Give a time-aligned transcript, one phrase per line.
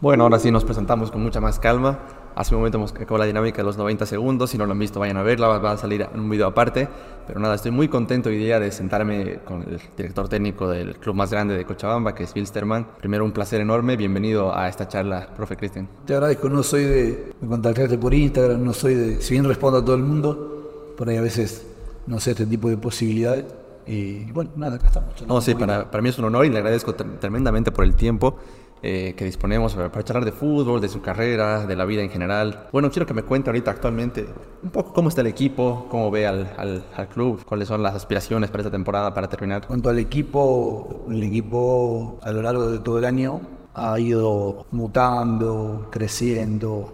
[0.00, 1.98] Bueno, ahora sí nos presentamos con mucha más calma.
[2.36, 4.50] Hace un momento hemos acabado la dinámica de los 90 segundos.
[4.50, 5.48] Si no lo han visto, vayan a verla.
[5.58, 6.88] Va a salir en un video aparte.
[7.26, 11.16] Pero nada, estoy muy contento hoy día de sentarme con el director técnico del club
[11.16, 12.86] más grande de Cochabamba, que es Wilstermann.
[13.00, 13.96] Primero, un placer enorme.
[13.96, 15.88] Bienvenido a esta charla, profe Cristian.
[16.06, 16.48] Te agradezco.
[16.48, 18.62] No soy de, contactarte por Instagram.
[18.62, 19.20] No soy de.
[19.20, 21.66] Si bien respondo a todo el mundo, por ahí a veces
[22.06, 23.46] no sé este tipo de posibilidades.
[23.84, 25.26] Y bueno, nada, acá estamos.
[25.26, 28.38] No, sí, para, para mí es un honor y le agradezco tremendamente por el tiempo.
[28.80, 32.68] Eh, que disponemos para charlar de fútbol, de su carrera, de la vida en general.
[32.72, 34.26] Bueno, quiero que me cuente ahorita actualmente
[34.62, 38.50] un poco cómo está el equipo, cómo ve al, al, club, cuáles son las aspiraciones
[38.50, 39.66] para esta temporada, para terminar.
[39.66, 43.40] Cuanto al equipo, el equipo a lo largo de todo el año
[43.74, 46.92] ha ido mutando, creciendo,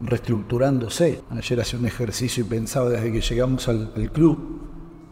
[0.00, 1.20] reestructurándose.
[1.30, 4.62] Ayer hacía un ejercicio y pensaba desde que llegamos al club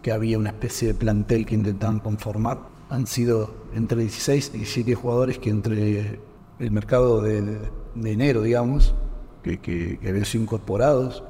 [0.00, 4.94] que había una especie de plantel que intentaban conformar han sido entre 16 y 17
[4.94, 6.20] jugadores que entre
[6.58, 7.58] el mercado de,
[7.96, 8.94] enero, digamos,
[9.42, 11.24] que, que, habían sido incorporados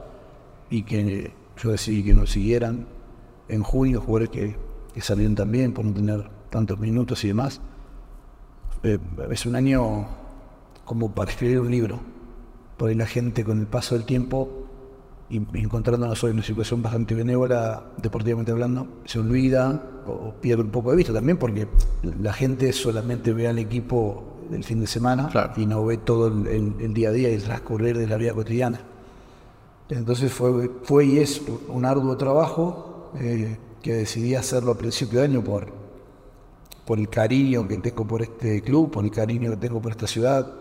[0.71, 1.33] y que
[1.63, 2.87] yo decidí que no siguieran.
[3.49, 4.57] En junio, jugadores que,
[4.95, 7.61] que salieron también por no tener tantos minutos y demás.
[8.83, 8.99] Eh,
[9.31, 10.07] es un año
[10.85, 12.01] como para escribir un libro.
[12.77, 14.64] Por ahí la gente con el paso del tiempo
[15.31, 20.71] y encontrándonos hoy en una situación bastante benévola, deportivamente hablando, se olvida o pierde un
[20.71, 21.67] poco de vista también porque
[22.21, 26.95] la gente solamente ve al equipo el fin de semana y no ve todo el,
[26.95, 28.81] día a día y el transcurrir de la vida cotidiana.
[29.89, 35.27] Entonces fue, fue y es un arduo trabajo eh, que decidí hacerlo a principio de
[35.27, 35.69] año por,
[36.85, 40.07] por el cariño que tengo por este club, por el cariño que tengo por esta
[40.07, 40.53] ciudad.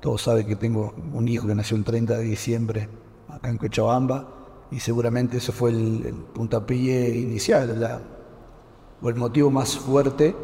[0.00, 2.88] Todos saben que tengo un hijo que nació el 30 de diciembre
[3.28, 4.28] acá en Cochabamba,
[4.70, 8.02] y seguramente eso fue el, puntapié inicial,
[9.00, 10.34] o el motivo más fuerte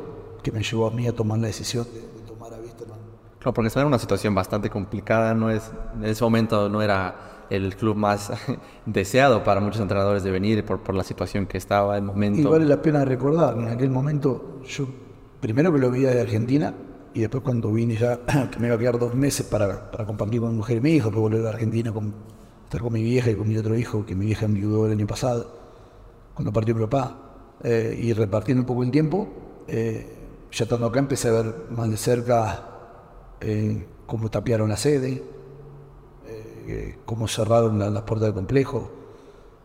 [0.42, 2.98] que me llevó a mí a tomar la decisión de, tomar a Wisterman.
[3.38, 7.46] Claro, porque estaba en una situación bastante complicada, no es, en ese momento no era
[7.50, 8.32] el club más
[8.86, 12.40] deseado para muchos entrenadores de venir por, por la situación que estaba en el momento.
[12.40, 14.86] Y vale la pena recordar, en aquel momento yo
[15.40, 16.74] primero que lo veía de Argentina
[17.12, 20.40] y después cuando vine ya, que me iba a quedar dos meses para, para compartir
[20.40, 22.14] con mi mujer y mi hijo, para volver a Argentina con
[22.80, 25.51] con mi vieja y con mi otro hijo, que mi vieja ayudó el año pasado,
[26.35, 27.24] cuando partió mi papá,
[27.62, 29.29] eh, y repartiendo un poco el tiempo,
[29.68, 30.17] eh,
[30.51, 32.68] ya estando acá empecé a ver más de cerca
[33.40, 35.23] eh, cómo tapiaron la sede,
[37.05, 38.91] cómo cerraron las puertas del complejo,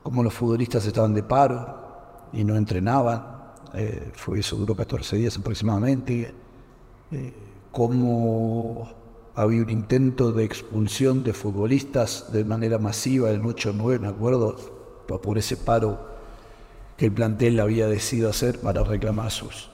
[0.03, 1.77] cómo los futbolistas estaban de paro
[2.33, 3.53] y no entrenaban,
[4.13, 6.33] fue eso, duró 14 días aproximadamente,
[7.71, 8.98] cómo
[9.39, 14.57] había un intento de expulsión de futbolistas de manera masiva el 8-9, me acuerdo,
[15.07, 15.97] por ese paro
[16.97, 19.69] que el plantel había decidido hacer para reclamar sus,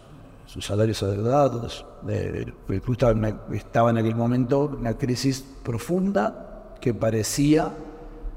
[0.46, 1.84] sus salarios adeudados.
[2.08, 7.74] estaba en aquel momento una crisis profunda que parecía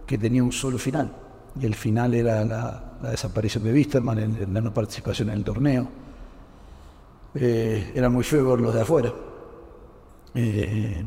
[0.07, 1.13] que tenía un solo final.
[1.61, 5.89] Y el final era la, desaparición de Wisterman, en, la no participación en el torneo.
[7.35, 9.13] Eh, era muy feo verlos de afuera.
[10.41, 11.05] Eh,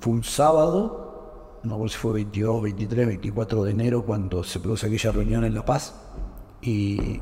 [0.00, 4.88] fue un sábado, no sé si fue 22, 23, 24 de enero cuando se produce
[4.88, 5.94] aquella reunión en La Paz
[6.60, 7.20] y,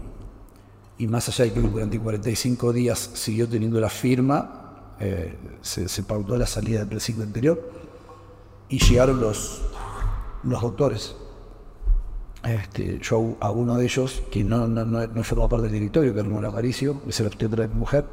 [1.00, 6.46] más allá de que durante 45 días siguió teniendo la firma, eh, se, pautó la
[6.46, 7.70] salida del ciclo anterior
[8.70, 9.60] y llegaron los,
[10.44, 11.14] los doctores.
[12.42, 16.20] Este, yo a uno de ellos, que no, no, no, formaba parte del directorio, que
[16.20, 18.06] era Ramón Aparicio, es el obstetra de mi mujer,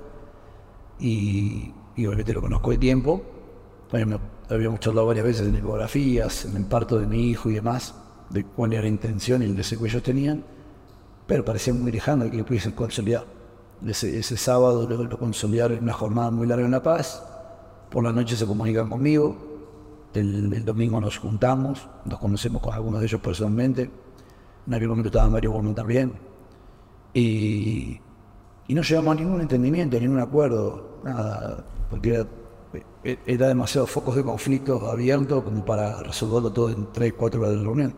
[1.00, 3.24] y obviamente lo conozco de tiempo,
[3.92, 7.96] bueno, habíamos charlado varias veces en ecografías, en el parto de mi hijo y demás,
[8.30, 10.44] de cuál era la intención y el deseo que ellos tenían,
[11.26, 13.26] pero parecía muy lejano que lo pudiesen consolidar.
[13.86, 17.24] Ese, ese sábado luego lo consolidaron en una jornada muy larga en La Paz,
[17.90, 19.38] por la noche se comunican conmigo,
[20.14, 23.90] el, domingo nos juntamos, nos conocemos con algunos de ellos personalmente,
[24.66, 26.14] en aquel momento estaba Mario Gómez también,
[27.14, 28.00] y,
[28.68, 32.28] y no llegamos a ningún entendimiento, a ningún acuerdo, nada, porque era
[33.04, 37.62] era demasiado focos de conflicto abiertos como para resolverlo todo en 3, 4 horas de
[37.62, 37.94] reunión.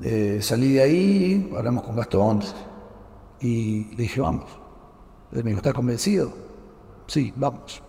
[0.00, 2.40] Eh, salí de ahí, hablamos con Gastón
[3.40, 4.46] y le dije, vamos.
[5.32, 6.32] Él me dijo, ¿estás convencido?
[7.06, 7.82] Sí, vamos.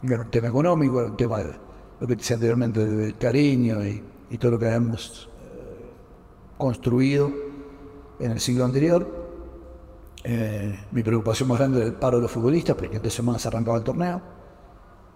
[0.00, 1.52] Bueno, el tema económico, el tema de
[2.00, 4.02] lo que decía anteriormente del cariño y,
[4.38, 5.90] todo lo que habíamos eh,
[6.56, 7.30] construido
[8.18, 9.06] en el siglo anterior.
[10.90, 13.76] mi preocupación más grande era el paro de los futbolistas, porque en dos semanas arrancaba
[13.76, 14.41] el torneo.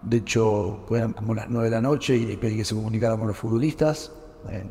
[0.01, 3.27] De hecho, eran como las 9 de la noche y pedí que se comunicara con
[3.27, 4.11] los futbolistas,
[4.49, 4.63] eh,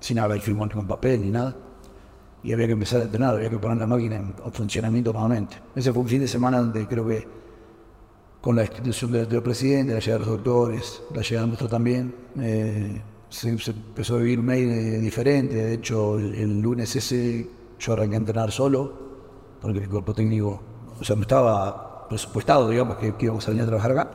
[0.00, 1.56] sin haber firmado ningún papel ni nada.
[2.42, 5.56] Y había que empezar a entrenar, había que poner la máquina en funcionamiento nuevamente.
[5.76, 7.42] Ese fue un fin de semana donde creo que
[8.42, 12.12] con la institución del, presidente, la llegada de los doctores, la llegada nuestra también.
[12.40, 15.54] Eh, se, empezó a vivir un medio diferente.
[15.54, 17.48] De hecho, el, lunes ese
[17.78, 18.92] yo arranqué a entrenar solo,
[19.60, 20.60] porque el cuerpo técnico,
[21.00, 24.10] o sea, no estaba presupuestado, digamos, que, íbamos a venir a trabajar acá.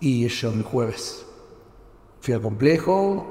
[0.00, 1.24] Y yo el jueves
[2.20, 3.26] fui al complejo,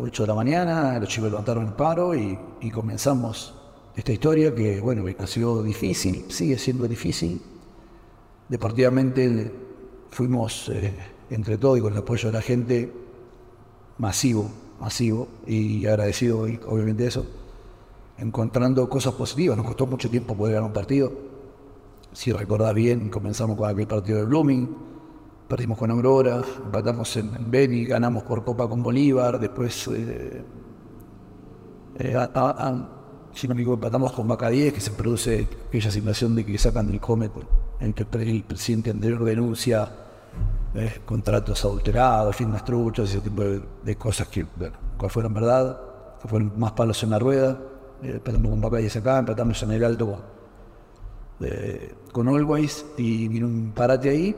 [0.00, 2.38] 8 de la mañana, los chicos levantaron el paro y,
[2.72, 3.54] comenzamos
[3.96, 7.40] esta historia que, bueno, ha sido difícil, sigue siendo difícil
[8.50, 9.52] deportivamente
[10.10, 10.92] fuimos eh,
[11.30, 12.92] entre todos y con el apoyo de la gente
[13.96, 14.50] masivo,
[14.80, 17.24] masivo y agradecido obviamente eso,
[18.18, 19.56] encontrando cosas positivas.
[19.56, 21.12] Nos costó mucho tiempo poder ganar un partido.
[22.12, 24.76] Si recordás bien, comenzamos con aquel partido de Blooming,
[25.50, 30.44] perdimos con Aurora, empatamos en, Beni, ganamos por Copa con Bolívar, después eh,
[31.98, 32.28] eh,
[33.34, 36.56] si no me equivoco, empatamos con Maca 10, que se produce aquella situación de que
[36.56, 37.32] sacan del Comet
[37.80, 39.90] en que el presidente anterior denuncia
[40.72, 44.76] eh, contratos adulterados, firmas truchos, ese tipo de, cosas que, bueno,
[45.08, 45.80] fueron verdad,
[46.22, 47.58] que fueron más palos en la rueda.
[48.00, 50.22] Empatamos con Papayes acá, empatamos en el alto
[52.12, 54.36] con Always y vino un parate ahí.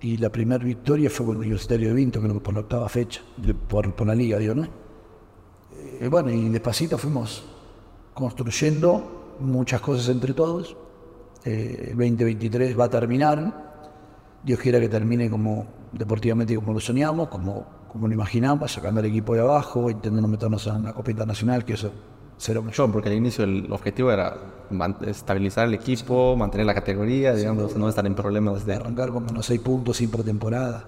[0.00, 2.88] Y la primera victoria fue con el Universitario de Vinto, creo que por la octava
[2.88, 3.20] fecha,
[3.68, 4.66] por, por la liga, digo, ¿no?
[6.00, 7.44] Eh, bueno, y despacito fuimos
[8.14, 10.76] construyendo muchas cosas entre todos
[11.44, 13.68] el 2023 va a terminar.
[14.42, 19.06] Dios quiera que termine como deportivamente como lo soñamos, como, como lo imaginamos, sacando al
[19.06, 21.90] equipo de abajo, intentando meternos en la Copa Internacional, que eso
[22.60, 24.36] un show, porque al inicio el objetivo era
[25.06, 28.74] estabilizar el equipo, mantener la categoría, digamos, no estar en problemas de...
[28.74, 30.84] Arrancar con menos seis puntos sin pretemporada.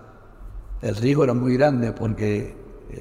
[0.80, 2.54] El riesgo era muy grande porque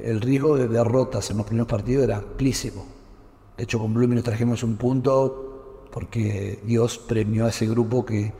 [0.04, 2.86] el riesgo de derrotas en los primeros partidos era amplísimo.
[3.58, 8.32] De hecho, con Blooming nos trajimos un punto porque Dios premió a ese grupo que,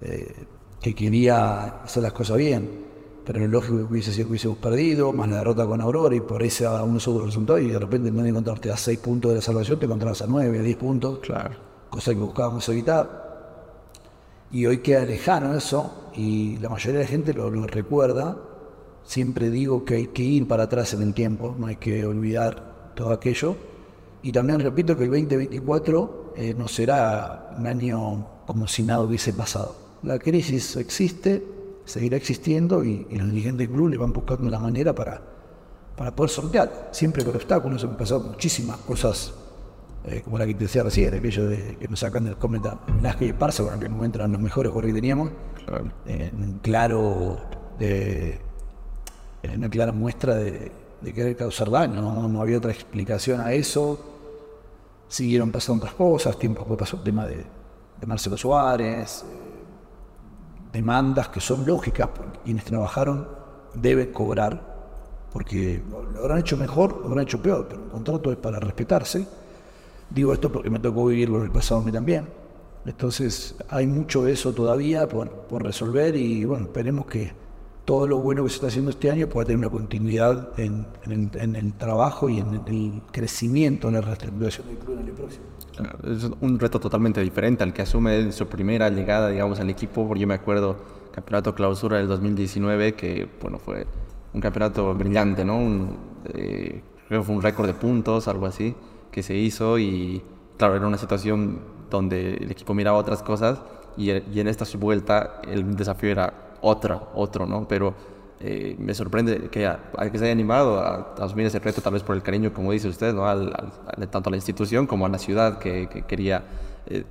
[0.00, 0.46] eh,
[0.80, 2.91] que quería hacer las cosas bien.
[3.24, 6.20] Pero el lógico que hubiese sido que hubiésemos perdido, más la derrota con Aurora, y
[6.20, 8.98] por ese a uno solo resultado, y de repente en vez de encontrarte a 6
[8.98, 11.54] puntos de la salvación, te encontrabas a 9, a 10 puntos, claro.
[11.88, 13.22] cosa que buscábamos evitar.
[14.50, 18.36] Y hoy queda lejano eso, y la mayoría de la gente lo, lo recuerda.
[19.04, 22.92] Siempre digo que hay que ir para atrás en el tiempo, no hay que olvidar
[22.94, 23.56] todo aquello.
[24.22, 29.32] Y también repito que el 2024 eh, no será un año como si nada hubiese
[29.32, 29.74] pasado.
[30.02, 31.44] La crisis existe,
[31.84, 35.20] seguirá existiendo y, los dirigentes del club le van buscando la manera para,
[35.96, 36.88] para poder sortear.
[36.92, 39.34] Siempre con obstáculos han pasado muchísimas cosas,
[40.04, 43.28] eh, como la que te decía recién, aquello de que nos sacan del cometa Velázquez
[43.28, 45.30] y Parza, bueno, que encuentran los mejores jugadores que teníamos,
[46.06, 47.40] eh, en claro
[47.78, 48.40] de,
[49.42, 54.12] en una clara muestra de, querer causar daño, no había otra explicación a eso.
[55.08, 57.44] Siguieron pasando otras cosas, tiempo después pasó el tema de,
[58.06, 59.41] Marcelo Suárez, eh,
[60.72, 62.08] demandas que son lógicas,
[62.44, 63.28] quienes trabajaron
[63.74, 64.72] deben cobrar,
[65.32, 65.82] porque
[66.12, 69.26] lo habrán hecho mejor, lo habrán hecho peor, pero el contrato es para respetarse.
[70.10, 72.28] Digo esto porque me tocó vivirlo en el pasado a mí también.
[72.84, 77.32] Entonces hay mucho de eso todavía por, por resolver y bueno, esperemos que
[77.84, 81.72] todo lo bueno que se está haciendo este año pueda tener una continuidad en, el
[81.74, 85.44] trabajo y en el crecimiento, en la reestructuración del club en el próximo.
[86.04, 90.20] Es un reto totalmente diferente al que asume su primera llegada, digamos, al equipo, porque
[90.20, 90.76] yo me acuerdo
[91.12, 93.86] campeonato clausura del 2019, que, bueno, fue
[94.32, 95.96] un campeonato brillante, ¿no?
[96.32, 98.74] Eh, creo que fue un récord de puntos, algo así,
[99.10, 100.22] que se hizo y,
[100.56, 101.60] claro, era una situación
[101.90, 103.60] donde el equipo miraba otras cosas
[103.96, 107.68] y, y en esta vuelta el desafío era otra, otro, ¿no?
[107.68, 107.94] Pero
[108.44, 109.70] eh, me sorprende que,
[110.10, 112.88] que se haya animado a, asumir ese reto, tal vez por el cariño, como dice
[112.88, 113.26] usted, ¿no?
[113.28, 113.52] Al,
[114.10, 116.44] tanto a la institución como a la ciudad que, quería
[116.86, 117.04] eh,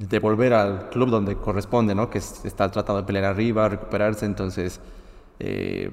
[0.00, 2.10] devolver al club donde corresponde, ¿no?
[2.10, 4.26] Que está tratando de pelear arriba, recuperarse.
[4.26, 4.80] Entonces,
[5.38, 5.92] eh,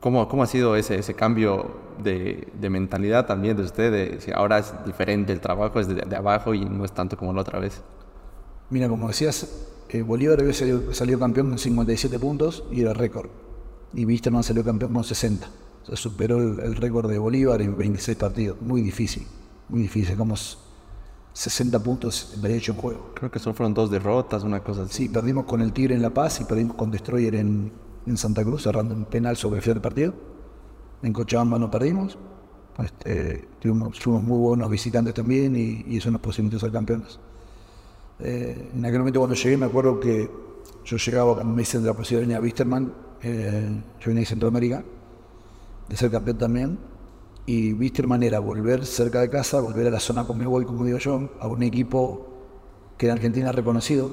[0.00, 3.92] ¿cómo, ¿cómo, ha sido ese, ese cambio de, de, mentalidad también de usted?
[3.92, 7.32] De, ahora es diferente el trabajo, es de, de abajo y no es tanto como
[7.32, 7.82] la otra vez.
[8.70, 9.68] Mira, como decías,
[10.04, 13.30] Bolívar había salido, campeón con 57 puntos y era récord.
[13.94, 15.48] Y Wisterman salió campeón con 60.
[15.82, 18.60] O sea, superó el, récord de Bolívar en 26 partidos.
[18.60, 19.26] Muy difícil,
[19.68, 20.16] muy difícil.
[20.16, 20.36] Como
[21.32, 23.12] 60 puntos en hecho en juego.
[23.14, 25.04] Creo que solo fueron dos derrotas, una cosa así.
[25.04, 27.72] Sí, perdimos con el Tigre en La Paz y perdimos con Destroyer en,
[28.16, 30.14] Santa Cruz, cerrando un penal sobre el final del partido.
[31.02, 32.18] En Cochabamba no perdimos.
[32.78, 37.18] Este, tuvimos, muy buenos visitantes también y, y eso nos posibilitó ser campeones.
[38.20, 40.28] Eh, en aquel momento cuando llegué me acuerdo que
[40.84, 44.20] yo llegaba, cuando me dicen de la posibilidad de venir a Wisterman, eh, yo venía
[44.20, 44.84] de Centroamérica,
[45.88, 46.78] de ser campeón también,
[47.46, 50.84] y Wisterman era volver cerca de casa, volver a la zona con mi voy, como
[50.84, 52.26] digo yo, a un equipo
[52.96, 54.10] que en Argentina es reconocido,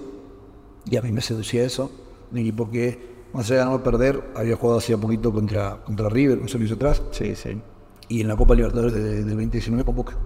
[0.86, 1.92] y a mí me seducía eso,
[2.32, 6.40] Un equipo que, más allá de no perder, había jugado hacía poquito contra, contra River,
[6.40, 7.02] un servicio atrás.
[7.12, 7.62] Sí, sí.
[8.10, 10.18] Y en la Copa Libertadores de- del 2019 con Boca.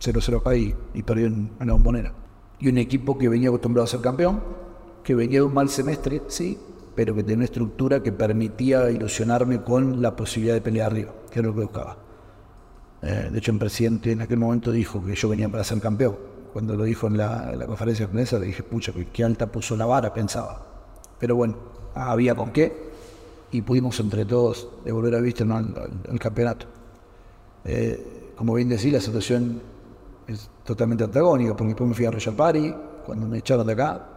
[0.00, 2.14] 0-0 acá y, y perdió en, en la bombonera.
[2.60, 4.40] Y un equipo que venía acostumbrado a ser campeón,
[5.02, 6.58] que venía de un mal semestre, sí,
[6.94, 11.38] pero que tenía una estructura que permitía ilusionarme con la posibilidad de pelear arriba, que
[11.38, 11.96] era lo que buscaba.
[13.02, 16.16] Eh, de hecho, el presidente en aquel momento dijo que yo venía para ser campeón.
[16.52, 19.50] Cuando lo dijo en la, en la conferencia de prensa, le dije, pucha, qué alta
[19.50, 20.66] puso la vara, pensaba.
[21.18, 21.56] Pero bueno,
[21.94, 22.90] había con qué
[23.52, 26.66] y pudimos entre todos devolver a Vista al campeonato.
[27.64, 29.60] Eh, como bien decía, la situación
[30.26, 32.74] es totalmente antagónica, porque después me fui a Royal Party,
[33.04, 34.08] cuando me echaron de acá,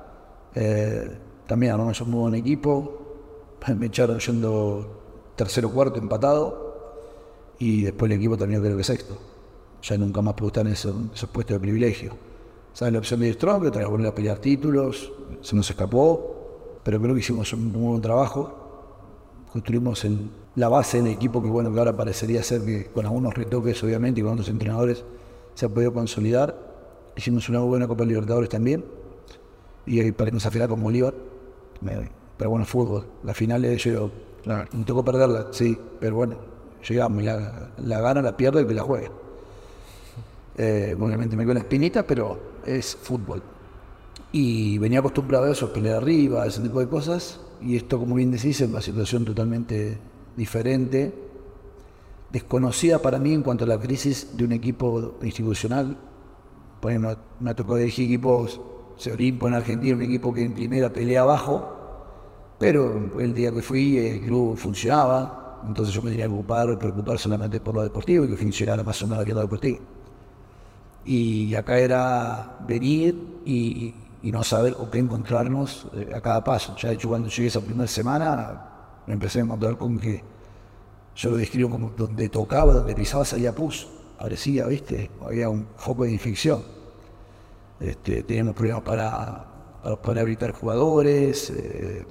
[0.55, 1.17] eh,
[1.47, 5.01] también armamos un buen equipo, me echaron yendo
[5.35, 6.73] tercero cuarto empatado,
[7.59, 9.17] y después el equipo terminó creo que sexto.
[9.81, 10.95] Ya nunca más pude estar en esos,
[11.31, 12.13] puestos de privilegio.
[12.73, 12.93] ¿Sabes?
[12.93, 17.13] La opción de strong, otra vez volver a pelear títulos, se nos escapó, pero creo
[17.13, 18.63] que hicimos un muy buen trabajo
[19.53, 20.03] construimos
[20.55, 24.19] la base del equipo que bueno que ahora parecería ser que con algunos retoques obviamente
[24.19, 25.03] y con otros entrenadores
[25.55, 26.55] se ha podido consolidar
[27.15, 28.83] hicimos una buena Copa Libertadores también
[29.85, 31.13] y ahí perdimos a final con Bolívar
[32.37, 34.11] pero bueno fútbol la final es yo
[34.43, 34.67] Claro.
[34.73, 36.35] me tocó perderla sí pero bueno
[36.87, 39.09] llegamos y la, la gana la pierde el que la juegue
[40.57, 43.41] Eh, obviamente me quedó la espinita pero es fútbol
[44.31, 47.39] y venía acostumbrado a eso, pelear arriba, ese tipo de cosas.
[47.61, 49.97] Y esto, como bien decís, es una situación totalmente
[50.35, 51.13] diferente,
[52.33, 55.95] desconocida para mí en cuanto a la crisis de un equipo institucional.
[56.81, 58.59] Por ejemplo, me tocado dirigir equipos,
[58.97, 63.61] se Olimpo en Argentina, un equipo que en primera pelea abajo, pero el día que
[63.61, 68.25] fui el club funcionaba, entonces yo me tenía que ocupar, preocupar solamente por lo deportivo
[68.25, 69.77] y que funcionara más o menos bien lo deportivo.
[71.05, 76.75] Y acá era venir y, y no saber con qué encontrarnos eh, a cada paso.
[76.77, 78.69] Ya de hecho cuando llegué esa primera semana
[79.05, 80.32] me empecé a encontrar con que
[81.15, 83.87] yo lo describo como donde tocaba, donde pisaba salía pus.
[84.17, 86.63] Parecía, viste, había un foco de infección.
[87.79, 89.45] Este, teníamos problemas para,
[89.83, 91.49] para poder habilitar jugadores.
[91.49, 92.05] eh,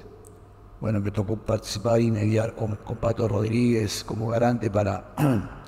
[0.81, 5.15] bueno, me tocó participar y mediar con, con Pato Rodríguez como garante para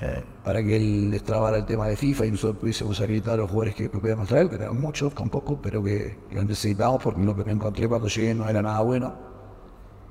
[0.00, 3.50] eh, para que él destrabara el tema de FIFA y nosotros pudiésemos habilitar a los
[3.50, 7.44] jugadores que podíamos traer, que eran muchos tampoco, pero que, que necesitábamos porque lo que
[7.44, 9.33] me encontré cuando llegué no era nada bueno.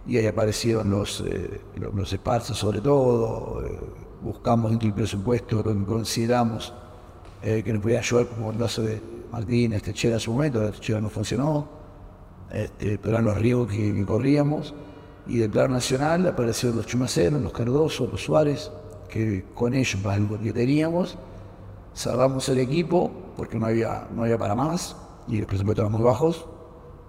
[0.05, 3.79] Y ahí aparecieron los, eh, los, los sobre todo, eh,
[4.21, 6.73] buscamos dentro del presupuesto lo que consideramos
[7.41, 10.61] eh, que nos podía ayudar, como el caso de Martín, este Techera en su momento,
[10.61, 11.67] la Techera no funcionó,
[12.51, 14.73] este, pero eran los riesgos que, que corríamos.
[15.25, 18.69] Y del plano nacional aparecieron los Chumaceros, los Cardoso, los Suárez,
[19.09, 21.17] que con ellos, más lo que teníamos,
[21.95, 24.95] cerramos el equipo porque no había, no había para más
[25.27, 26.45] y los presupuestos eran muy bajos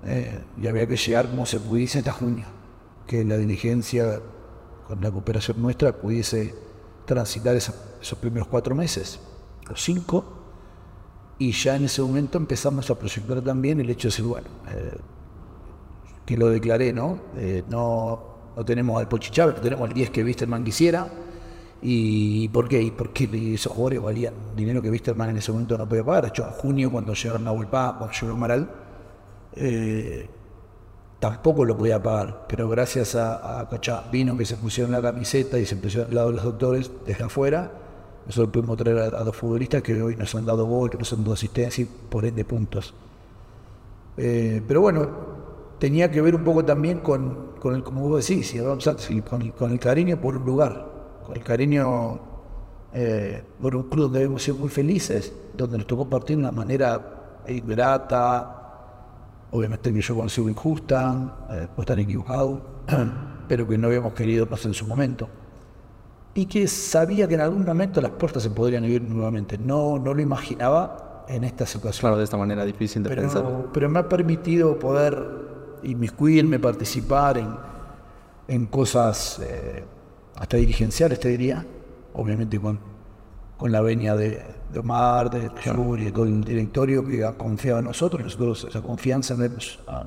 [0.04, 2.44] eh, y había que llegar como se pudiese hasta junio,
[3.06, 4.20] que la diligencia
[4.86, 6.54] con la cooperación nuestra pudiese
[7.04, 9.20] transitar esos primeros cuatro meses,
[9.68, 10.24] los cinco,
[11.38, 14.96] y ya en ese momento empezamos a proyectar también el hecho de decir, bueno, eh,
[16.24, 17.18] que lo declaré, ¿no?
[17.36, 21.08] Eh, no, no tenemos al Pochi Chávez, tenemos al 10 que Wisterman quisiera.
[21.82, 22.80] ¿Y por qué?
[22.80, 26.22] ¿Y por qué esos jugadores valían dinero que Wisterman en ese momento no podía pagar?
[26.22, 28.70] De hecho, en junio, cuando llegaron a Paz, cuando llegó Amaral,
[29.56, 30.30] eh,
[31.24, 32.44] tampoco lo podía pagar.
[32.48, 36.28] Pero gracias a, a vino que se pusieron la camiseta y se pusieron al lado
[36.28, 37.72] de los doctores desde afuera,
[38.26, 41.10] nosotros pudimos traer a, a dos futbolistas que hoy nos han dado gol, que nos
[41.14, 42.92] han dado asistencia y por ende puntos.
[44.18, 45.08] Eh, pero bueno,
[45.78, 48.54] tenía que ver un poco también con, con el, como vos decís,
[49.28, 50.86] con, el- con el cariño por un lugar,
[51.26, 52.20] con el cariño
[52.92, 56.52] eh, por un club donde hemos sido muy felices, donde nos tocó partir de una
[56.52, 58.63] manera ingrata,
[59.54, 62.60] obviamente que yo consigo injusta, eh, puedo estar equivocado,
[63.48, 65.28] pero que no habíamos querido pasar en su momento.
[66.34, 69.56] Y que sabía que en algún momento las puertas se podrían abrir nuevamente.
[69.56, 73.44] No, no lo imaginaba en esta situación Claro, de esta manera difícil de pensar.
[73.44, 75.16] pero, pero me ha permitido poder
[75.84, 77.54] inmiscuirme, participar en,
[78.48, 79.84] en cosas eh,
[80.34, 81.64] hasta dirigenciales, te diría,
[82.12, 82.80] obviamente con,
[83.56, 84.42] con la venia de,
[84.72, 88.82] de Omar, de Sur y todo el directorio que ha confiado en nosotros, nosotros esa
[88.82, 90.04] confianza la hemos ah,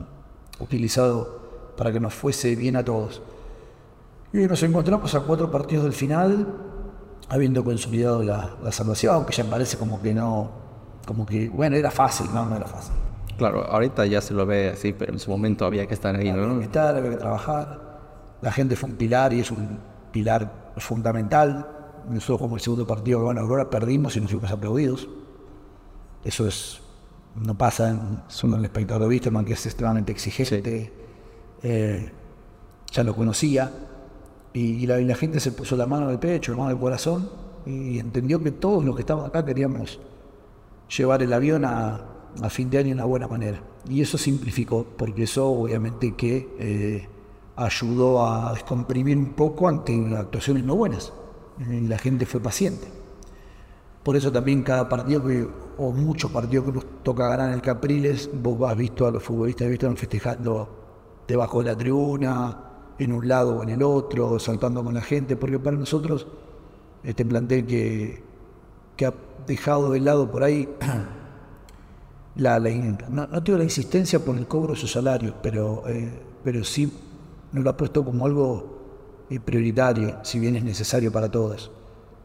[0.59, 3.21] utilizado para que nos fuese bien a todos.
[4.33, 6.47] Y nos encontramos a cuatro partidos del final,
[7.29, 10.51] habiendo consolidado la, la salvación, aunque ya me parece como que no,
[11.05, 12.93] como que, bueno, era fácil, no, no era fácil.
[13.37, 16.27] Claro, ahorita ya se lo ve así, pero en su momento había que estar ahí,
[16.27, 16.57] Había ¿no?
[16.57, 17.79] que estar, había que trabajar.
[18.41, 19.79] La gente fue un pilar y es un
[20.11, 21.76] pilar fundamental.
[22.09, 25.07] Nosotros como el segundo partido que van a Aurora perdimos y nos fuimos aplaudidos.
[26.23, 26.81] Eso es
[27.35, 30.91] no pasa en, en el espectador de Wisterman, que es extremadamente exigente.
[31.63, 32.11] eh,
[32.91, 33.71] ya lo conocía,
[34.53, 37.29] y, la, gente se puso la mano en el pecho, la mano en el corazón,
[37.65, 39.99] y entendió que todos los que estaban acá queríamos
[40.97, 42.05] llevar el avión a,
[42.49, 43.61] fin de año de una buena manera.
[43.89, 47.07] Y eso simplificó, porque eso obviamente que eh,
[47.55, 51.11] ayudó a descomprimir un poco ante actuaciones no buenas.
[51.59, 52.87] La gente fue paciente.
[54.03, 55.23] Por eso también cada partido
[55.77, 59.23] o muchos partidos que nos toca ganar en el Capriles, vos has visto a los
[59.23, 60.69] futbolistas, visto festejando
[61.27, 62.63] debajo de la tribuna,
[62.99, 66.27] en un lado o en el otro, saltando con la gente, porque para nosotros
[67.03, 68.23] este plantel que,
[68.95, 69.13] que ha
[69.45, 70.69] dejado de lado por ahí
[72.35, 76.11] la, no, no, tengo la insistencia por el cobro de su salario, pero, eh,
[76.43, 76.91] pero sí
[77.51, 78.76] nos lo ha puesto como algo
[79.29, 81.71] eh, prioritario, si bien es necesario para todos.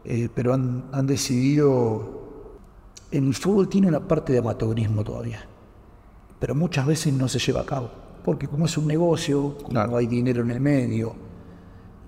[0.05, 2.23] Eh, pero han, han decidido
[3.13, 5.45] en el fútbol tiene una parte de amateurismo todavía,
[6.39, 7.91] pero muchas veces no se lleva a cabo,
[8.25, 11.13] porque como es un negocio, como hay dinero en el medio,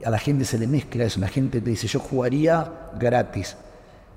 [0.03, 3.55] a la gente se le mezcla eso, la gente te dice yo jugaría gratis.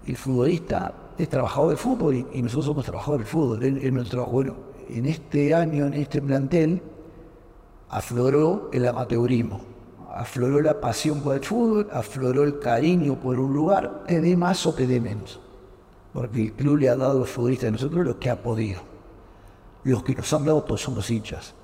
[0.06, 3.62] El futbolista es trabajador del fútbol y, nosotros somos trabajadores del fútbol.
[3.62, 4.56] Él,
[4.88, 6.80] en este año, en este plantel,
[7.90, 9.60] afloró el amateurismo,
[10.08, 14.66] afloró la pasión por el fútbol, afloró el cariño por un lugar, te dé más
[14.66, 15.40] o te dé menos
[16.12, 18.80] porque el club le ha dado a los futbolistas de nosotros lo que ha podido.
[19.84, 21.54] Los que nos han dado todos somos hinchas.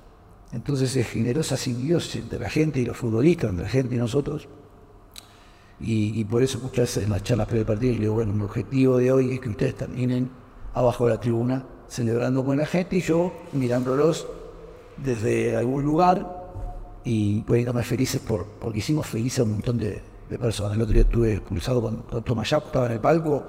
[0.53, 4.47] Entonces es generosa simbiosis entre la gente y los futbolistas, entre la gente y nosotros.
[5.77, 8.97] Y, por eso muchas veces en las charlas pre partido yo digo, bueno, mi objetivo
[8.97, 10.29] de hoy es que ustedes terminen
[10.73, 14.25] abajo de la tribuna celebrando con la gente y yo mirándolos
[14.95, 16.44] desde algún lugar
[17.05, 20.01] y poniéndome felices por, porque hicimos felices a un montón de,
[20.39, 20.73] personas.
[20.73, 23.43] El otro día estuve expulsado con, con Tomás estaba en el palco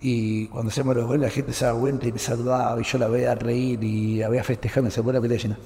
[0.00, 2.98] y cuando hacemos los goles, la gente se da cuenta y me saludaba y yo
[2.98, 5.58] la veía reír y la veía festejar, me sacó la pelea llena.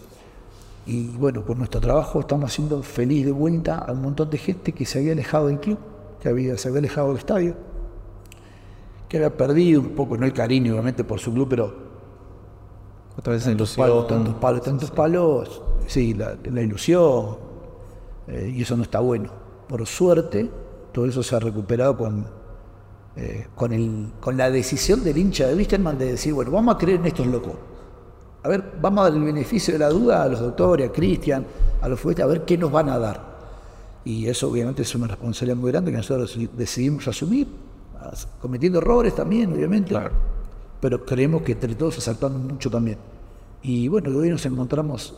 [0.86, 4.72] Y bueno, por nuestro trabajo estamos haciendo feliz de vuelta a un montón de gente
[4.72, 5.78] que se había alejado del club,
[6.20, 7.56] que había, se había alejado del estadio,
[9.08, 11.74] que había perdido un poco, no el cariño obviamente por su club, pero
[13.16, 17.36] otra vez tantos palos, tantos palos, tantos palos, sí, la, ilusión,
[18.28, 19.30] eh, y eso no está bueno.
[19.68, 20.50] Por suerte,
[20.92, 22.26] todo eso se ha recuperado con
[23.16, 26.78] eh, con, el, con la decisión del hincha de Wisterman de decir, bueno, vamos a
[26.78, 27.52] creer en estos locos.
[28.42, 31.46] A ver, vamos a dar el beneficio de la duda a los doctores, a Cristian,
[31.80, 33.34] a los futbolistas, a ver qué nos van a dar.
[34.04, 37.46] Y eso obviamente es una responsabilidad muy grande que nosotros decidimos asumir,
[38.40, 39.96] cometiendo errores también, obviamente.
[40.80, 42.98] Pero creemos que entre todos asaltando mucho también.
[43.62, 45.14] Y bueno, hoy nos encontramos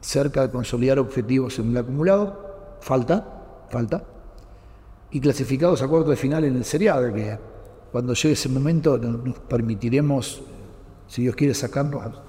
[0.00, 2.78] cerca de consolidar objetivos en el acumulado.
[2.80, 4.04] Falta, falta
[5.10, 7.38] y clasificados a cuarto de final en el serial, que
[7.90, 10.42] cuando llegue ese momento nos permitiremos,
[11.06, 12.20] si Dios quiere, sacarnos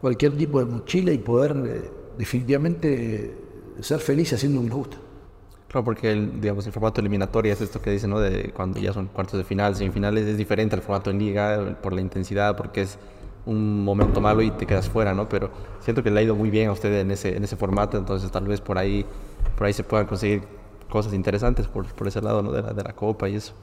[0.00, 3.36] cualquier tipo de mochila y poder eh, definitivamente
[3.80, 4.96] ser felices haciendo lo que nos gusta.
[5.68, 8.20] Claro, porque el, digamos, el formato eliminatorio es esto que dicen, ¿no?
[8.20, 11.92] De cuando ya son cuartos de final, semifinales, es diferente al formato en liga por
[11.92, 12.98] la intensidad, porque es
[13.46, 15.28] un momento malo y te quedas fuera, ¿no?
[15.28, 15.50] Pero
[15.80, 18.30] siento que le ha ido muy bien a usted en ese, en ese formato, entonces
[18.30, 19.04] tal vez por ahí,
[19.56, 20.42] por ahí se puedan conseguir
[20.88, 22.52] cosas interesantes por, por ese lado ¿no?
[22.52, 23.54] de, la, de, la, copa y eso.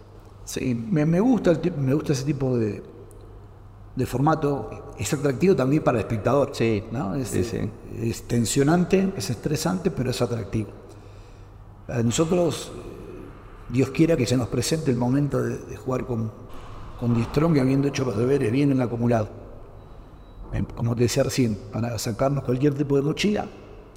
[0.43, 2.81] Sí, me, me, gusta, el, me gusta ese tipo de,
[3.95, 4.93] de formato.
[4.97, 6.49] Es atractivo también para el espectador.
[6.53, 7.15] Sí, ¿no?
[7.15, 7.59] es, sí, sí.
[8.01, 10.69] es tensionante, es estresante, pero es atractivo.
[11.87, 12.71] A nosotros,
[13.69, 16.31] Dios quiera que se nos presente el momento de, jugar con,
[16.99, 19.29] con Distrón, que habiendo hecho los deberes bien en el acumulado.
[20.75, 23.47] Como te decía recién, para sacarnos cualquier tipo de mochila,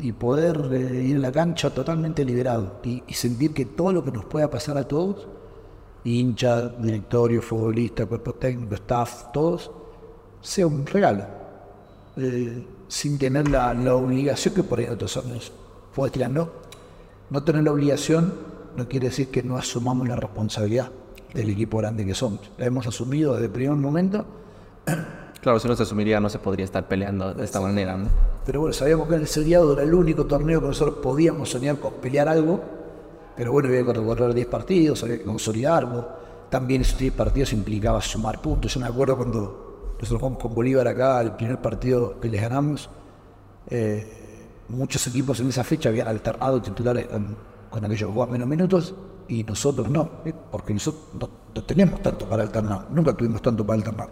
[0.02, 4.10] y poder eh, ir a la cancha totalmente liberado y, sentir que todo lo que
[4.10, 5.28] nos pueda pasar a todos,
[6.04, 9.70] hincha, directorio, futbolista, cuerpo técnico, staff, todos,
[10.40, 11.24] sea un regalo,
[12.16, 15.52] eh, sin tener la, obligación que por ahí otros años
[15.94, 16.50] puede no.
[17.30, 18.34] No tener la obligación
[18.76, 20.90] no quiere decir que no asumamos la responsabilidad
[21.32, 22.50] del equipo grande que somos.
[22.58, 24.26] La hemos asumido desde el primer momento
[25.42, 27.96] Claro, si no se asumiría no se podría estar peleando de esta manera.
[27.96, 28.06] ¿no?
[28.46, 31.94] Pero bueno, sabíamos que el seriado era el único torneo que nosotros podíamos soñar con
[31.94, 32.62] pelear algo.
[33.36, 36.06] Pero bueno, había que recorrer 10 partidos, había que consolidarlo.
[36.48, 38.72] También esos 10 partidos implicaba sumar puntos.
[38.72, 42.88] Yo me acuerdo cuando nosotros jugamos con Bolívar acá, el primer partido que les ganamos,
[43.68, 47.08] eh, muchos equipos en esa fecha habían alternado titulares
[47.70, 48.94] con, aquellos que menos minutos
[49.26, 50.32] y nosotros no, ¿eh?
[50.52, 54.08] porque nosotros no, no teníamos tanto para alternar, nunca tuvimos tanto para alternar.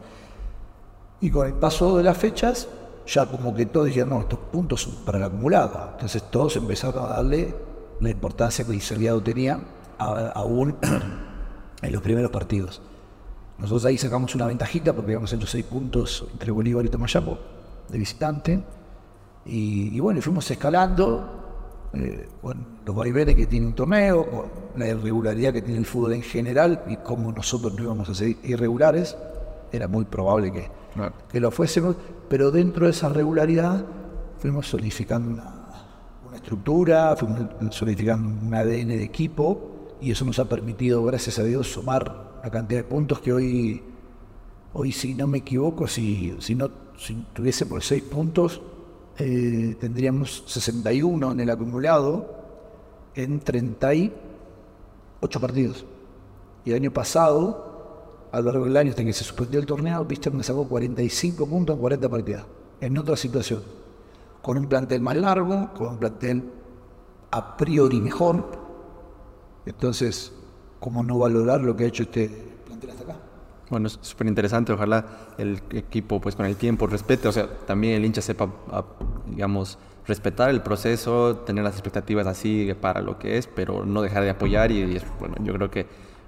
[1.21, 2.69] Y con el paso de las fechas,
[3.07, 5.91] ya como que todos dijeron, no, estos puntos son para el acumulado.
[5.93, 7.55] Entonces todos empezaron a darle
[8.01, 9.61] la importancia que el seriado tenía
[9.99, 10.77] aún
[11.83, 12.81] en los primeros partidos.
[13.59, 17.39] Nosotros ahí sacamos una ventajita porque habíamos hecho seis puntos entre Bolívar y Tomayapo
[17.89, 18.63] de visitante.
[19.45, 21.41] Y, y bueno, fuimos escalando
[21.93, 22.29] eh,
[22.87, 26.97] los vaivenes que tiene un torneo, la irregularidad que tiene el fútbol en general y
[26.97, 29.17] como nosotros no íbamos a ser irregulares,
[29.73, 30.69] era muy probable que,
[31.31, 31.97] que lo fuésemos,
[32.29, 33.85] pero dentro de esa regularidad
[34.39, 35.55] fuimos solidificando una,
[36.27, 41.45] una estructura, fuimos solidificando un ADN de equipo y eso nos ha permitido, gracias a
[41.45, 43.83] Dios, sumar la cantidad de puntos que hoy,
[44.73, 48.61] hoy si no me equivoco, si, si no si tuviese por seis puntos,
[49.19, 52.37] eh, tendríamos 61 en el acumulado
[53.15, 55.85] en 38 partidos.
[56.65, 57.70] Y el año pasado,
[58.33, 61.47] a lo largo del año hasta que se suspendió el torneo, Viste me sacó 45
[61.47, 62.45] puntos en 40 partidas.
[62.81, 63.63] En otra situación,
[64.43, 66.45] con un plantel más largo, con un plantel
[67.31, 68.47] a priori mejor.
[69.67, 70.33] Entonces,
[70.79, 72.31] ¿cómo no valorar lo que ha hecho este
[72.67, 73.17] plantel hasta acá?
[73.69, 74.73] Bueno, es súper interesante.
[74.73, 78.49] Ojalá el equipo, pues con el tiempo, respete, o sea, también el hincha sepa,
[79.27, 84.25] digamos, respetar el proceso, tener las expectativas así para lo que es, pero no dejar
[84.25, 84.73] de apoyar.
[84.73, 85.87] Y, bueno, yo creo que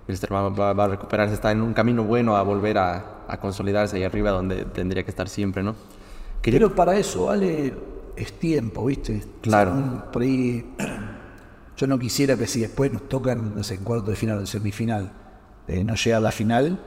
[0.08, 3.96] el va, va, a recuperarse, está en un camino bueno a volver a, a, consolidarse
[3.96, 5.74] ahí arriba donde tendría que estar siempre, ¿no?
[6.42, 7.72] Pero para eso, vale,
[8.16, 9.22] es tiempo, ¿viste?
[9.40, 10.04] Claro.
[10.12, 10.74] por ahí,
[11.76, 14.46] yo no quisiera que si después nos tocan, no sé, en cuarto de final o
[14.46, 15.12] semifinal,
[15.68, 16.80] eh, no llega a la final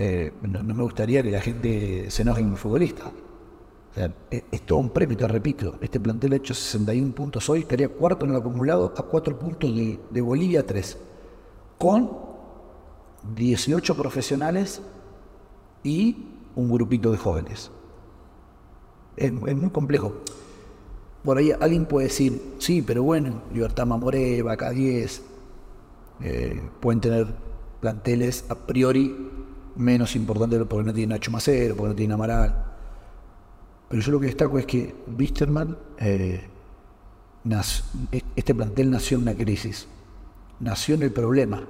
[0.00, 3.10] eh, no, me gustaría que la gente se enoje en un futbolista.
[4.30, 5.74] es, todo un premio, te repito.
[5.80, 9.74] Este plantel ha hecho 61 puntos hoy, estaría cuarto en el acumulado a 4 puntos
[9.74, 10.98] de, Bolivia 3,
[11.78, 12.27] con
[13.34, 14.80] 18 profesionales
[15.82, 17.70] y un grupito de jóvenes.
[19.16, 20.14] Es, muy complejo.
[21.24, 25.22] Por ahí alguien puede decir, sí, pero bueno, Libertad Mamoré, Vaca 10,
[26.22, 27.26] eh, pueden tener
[27.80, 29.14] planteles a priori
[29.76, 32.64] menos importante porque no tiene Nacho Macero, porque no tiene Amaral.
[33.88, 36.44] Pero yo lo que destaco es que Wisterman, eh,
[38.36, 39.86] este plantel nació en una crisis,
[40.60, 41.62] nació en el problema,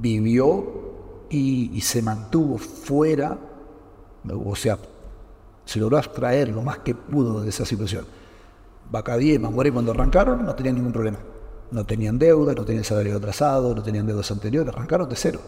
[0.00, 3.38] vivió y, se mantuvo fuera,
[4.44, 4.78] o sea,
[5.64, 8.06] se logró extraer lo más que pudo de esa situación.
[8.90, 11.18] Bacadí y Mamoré cuando arrancaron no tenían ningún problema.
[11.70, 15.40] No tenían deuda, no tenían salario atrasado, no tenían deudas anteriores, arrancaron de cero.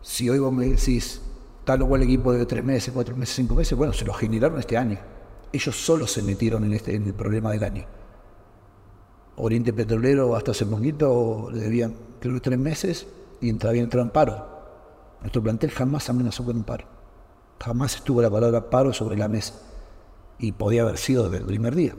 [0.00, 1.20] Si hoy vos me decís,
[1.64, 4.60] tal o cual equipo de tres meses, cuatro meses, cinco meses, bueno, se lo generaron
[4.60, 4.98] este año.
[5.52, 7.84] Ellos solo se metieron en, este, el problema del año.
[9.36, 13.06] Oriente Petrolero hasta hace poquito le debían creo tres meses
[13.40, 14.46] y había entrado en paro.
[15.20, 16.86] Nuestro plantel jamás amenazó con un paro.
[17.60, 19.54] Jamás estuvo la palabra paro sobre la mesa.
[20.38, 21.94] Y podía haber sido desde el primer día.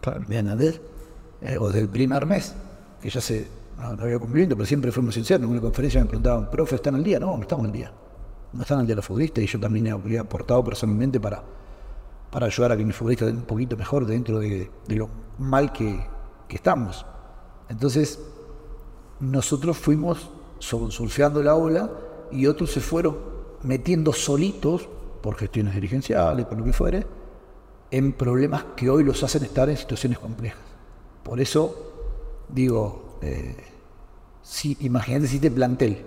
[0.00, 0.22] Claro.
[0.28, 2.54] ¿Me eh, o del primer mes,
[3.00, 5.44] que ya se no, había cumplimiento, pero siempre fuimos sinceros.
[5.44, 7.18] En una conferencia me preguntaban, profe, ¿están al día?
[7.18, 7.92] No, no estamos al día.
[8.52, 11.42] No están al día los futbolistas y yo también he aportado personalmente para,
[12.30, 15.08] para ayudar a que mis futbolistas estén un poquito mejor dentro de, lo
[15.38, 16.06] mal que,
[16.48, 17.06] estamos.
[17.70, 18.20] Entonces,
[19.20, 20.30] nosotros fuimos
[20.62, 21.90] surfeando la ola
[22.30, 23.16] y otros se fueron
[23.62, 24.88] metiendo solitos,
[25.20, 27.06] por gestiones dirigenciales, por lo que fuere,
[27.90, 30.58] en problemas que hoy los hacen estar en situaciones complejas.
[31.22, 31.92] Por eso
[32.48, 33.56] digo, eh,
[34.42, 36.04] si, imagínate si este plantel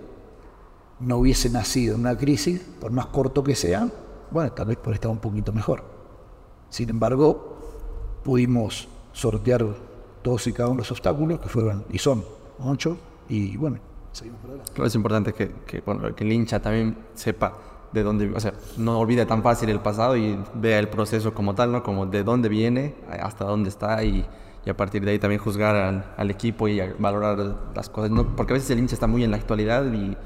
[1.00, 3.88] no hubiese nacido en una crisis, por más corto que sea,
[4.30, 5.84] bueno, tal vez por estar un poquito mejor.
[6.68, 9.64] Sin embargo, pudimos sortear
[10.22, 12.24] todos y cada uno de los obstáculos, que fueron y son
[12.58, 13.78] ocho, y bueno,
[14.16, 14.72] seguimos adelante.
[14.84, 17.58] es importante que, que, que el hincha también sepa
[17.92, 21.54] de dónde, o sea, no olvide tan fácil el pasado y vea el proceso como
[21.54, 21.82] tal, ¿no?
[21.82, 24.26] Como de dónde viene, hasta dónde está y
[24.66, 28.10] y a partir de ahí también juzgar al, equipo y valorar las cosas.
[28.10, 28.34] ¿no?
[28.34, 30.16] Porque a veces el hincha está muy en la actualidad y,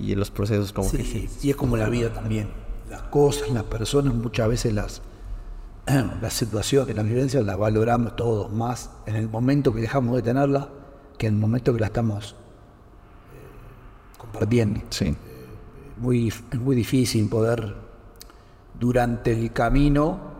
[0.00, 1.28] y en los procesos como sí, que...
[1.46, 2.50] Y es como la vida también.
[2.90, 5.00] Las cosas, las personas, muchas veces las,
[6.20, 10.70] las situaciones, las vivencias las valoramos todos más en el momento que dejamos de tenerla
[11.16, 12.34] que en el momento que la estamos
[14.18, 14.80] compartiendo.
[14.90, 15.14] Sí.
[15.98, 17.74] Muy, es muy difícil poder
[18.78, 20.34] durante el camino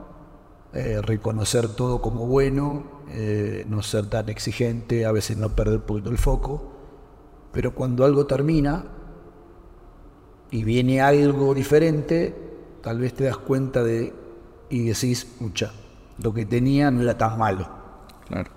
[0.72, 6.10] eh, reconocer todo como bueno, eh, no ser tan exigente, a veces no perder poquito
[6.10, 6.72] el foco,
[7.52, 8.84] pero cuando algo termina
[10.50, 12.34] y viene algo diferente,
[12.82, 14.12] tal vez te das cuenta de
[14.68, 15.72] y decís, mucha,
[16.18, 17.68] lo que tenía no era tan malo.
[18.26, 18.50] Claro.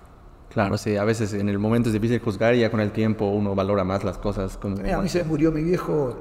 [0.58, 3.26] Claro, sí, a veces en el momento es difícil juzgar y ya con el tiempo
[3.26, 4.56] uno valora más las cosas.
[4.56, 6.16] Como, a mí se murió mi viejo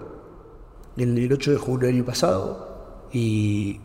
[0.95, 3.81] el 8 de julio del año pasado y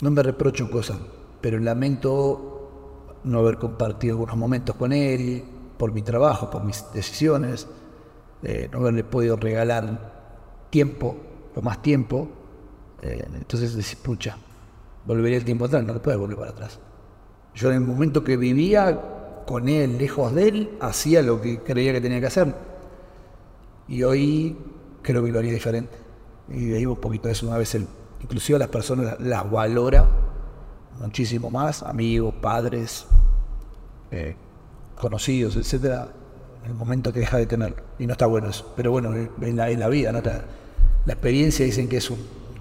[0.00, 0.98] no me reprocho cosas,
[1.40, 5.44] pero lamento no haber compartido algunos momentos con él,
[5.78, 7.68] por mi trabajo, por mis decisiones,
[8.42, 11.16] eh, no haberle podido regalar tiempo,
[11.54, 12.28] o más tiempo.
[13.00, 14.36] Eh, entonces decís, pucha,
[15.06, 16.80] volvería el tiempo atrás, no le puede volver para atrás.
[17.54, 21.92] Yo en el momento que vivía con él, lejos de él, hacía lo que creía
[21.92, 22.54] que tenía que hacer.
[23.88, 24.56] Y hoy
[25.02, 25.96] creo que lo haría diferente.
[26.48, 27.86] Y digo un poquito de eso una vez, el,
[28.22, 30.08] inclusive las personas las valora
[31.00, 33.06] muchísimo más, amigos, padres,
[34.10, 34.36] eh,
[34.96, 36.08] conocidos, etcétera,
[36.64, 37.74] en el momento que deja de tener.
[37.98, 38.72] Y no está bueno eso.
[38.76, 40.20] Pero bueno, en la, en la vida, ¿no?
[40.20, 42.18] la experiencia dicen que es un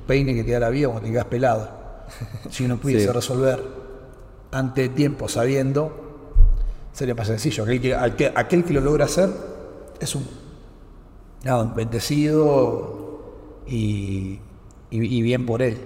[0.08, 1.80] peine que te da la vida cuando te quedas pelado.
[2.50, 3.62] Si uno pudiese resolver
[4.52, 6.09] ante tiempo sabiendo,
[7.00, 7.64] sería más sencillo.
[7.64, 9.30] Aquel que, aquel, que lo logra hacer
[10.02, 10.26] es un,
[11.74, 13.22] bendecido
[13.66, 14.40] y,
[14.92, 15.78] bien por él.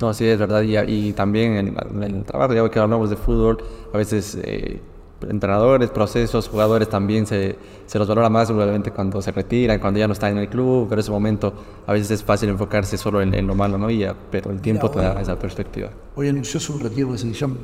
[0.00, 0.62] No, sí, es verdad.
[0.62, 3.58] Y, también en, el trabajo, ya que hablamos de fútbol,
[3.92, 4.80] a veces eh,
[5.28, 10.08] entrenadores, procesos, jugadores también se, se, los valora más obviamente cuando se retiran, cuando ya
[10.08, 11.54] no están en el club, pero en ese momento
[11.86, 13.88] a veces es fácil enfocarse solo en, lo malo, ¿no?
[13.88, 15.90] Y pero el tiempo te da esa perspectiva.
[16.16, 17.56] Hoy anunció su retiro de selección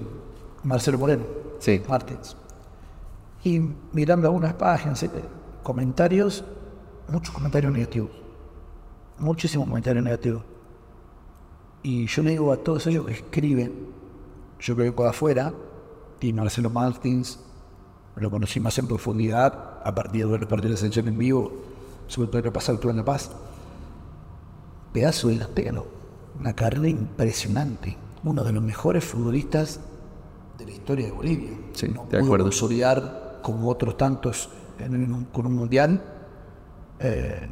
[0.62, 1.49] Marcelo Moreno.
[1.60, 1.80] Sí.
[1.88, 2.36] Martins.
[3.44, 3.60] Y
[3.92, 5.10] mirando algunas páginas, eh,
[5.62, 6.44] comentarios,
[7.08, 8.10] muchos comentarios negativos.
[9.18, 10.42] Muchísimos comentarios negativos.
[11.82, 13.72] Y yo le digo a todos ellos que escriben,
[14.58, 15.52] yo que vengo de afuera,
[16.20, 17.38] y Marcelo Martins
[18.16, 21.52] lo conocí más en profundidad a partir de ver partidos de selección en vivo,
[22.08, 23.30] sobre todo el pasar en La Paz.
[24.92, 25.86] Pedazo de delantero,
[26.38, 29.80] una carrera impresionante, uno de los mejores futbolistas
[30.60, 31.50] de la historia de Bolivia.
[31.72, 32.44] Sí, no de acuerdo.
[32.44, 34.50] consolidar como otros tantos
[35.32, 36.02] con un mundial,
[37.00, 37.48] eh,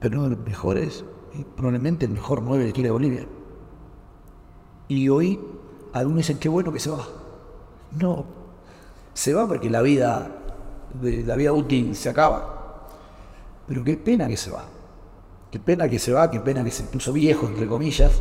[0.00, 3.26] pero uno de los mejores, y probablemente el mejor nueve de la historia de Bolivia.
[4.88, 5.40] Y hoy
[5.92, 7.06] algunos dicen qué bueno que se va.
[7.98, 8.24] No,
[9.12, 10.30] se va porque la vida,
[11.00, 12.88] la vida útil se acaba.
[13.66, 14.64] Pero qué pena que se va.
[15.50, 18.20] Qué pena que se va, qué pena que se puso viejo, entre comillas,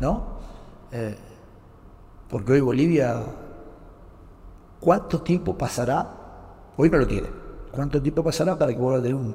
[0.00, 0.24] ¿no?
[0.90, 1.16] Eh,
[2.28, 3.22] porque hoy Bolivia,
[4.82, 6.18] ¿cuánto tiempo pasará?
[6.76, 7.28] Hoy no lo tiene.
[7.70, 9.34] ¿Cuánto tiempo pasará para que vuelva a tener un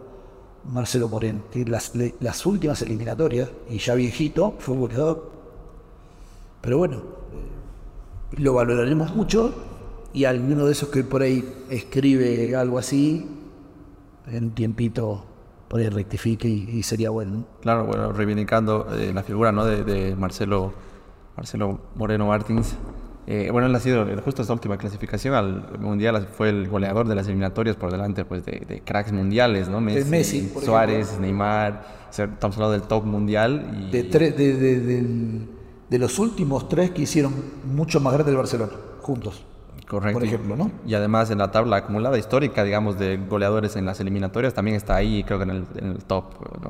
[0.65, 1.41] Marcelo Moreno?
[1.65, 4.89] Las, las últimas eliminatorias, y ya viejito, fue un.
[6.62, 9.53] Pero bueno, eh, lo valoraremos mucho
[10.13, 13.25] y alguno de esos que por ahí escribe algo así,
[14.27, 15.23] en un tiempito
[15.67, 17.45] por ahí rectifique y, sería bueno.
[17.62, 19.65] Claro, bueno, reivindicando eh, la figura ¿no?
[19.65, 20.73] de, Marcelo,
[21.36, 22.75] Marcelo Moreno Martins.
[23.29, 27.15] Eh, bueno, él ha sido justo esta última clasificación al Mundial, fue el goleador de
[27.15, 29.81] las eliminatorias por delante pues, de, cracks mundiales, ¿no?
[29.81, 33.89] Messi, Suárez, Neymar, estamos hablando del top mundial.
[33.89, 33.91] Y...
[33.91, 35.43] De, de,
[35.89, 37.33] de, los últimos tres que hicieron
[37.65, 39.43] mucho más grande el Barcelona, juntos.
[39.89, 40.19] Correcto.
[40.19, 40.71] Por ejemplo, ¿no?
[40.85, 44.95] Y además en la tabla acumulada histórica, digamos, de goleadores en las eliminatorias, también está
[44.95, 46.25] ahí, creo que en el, top.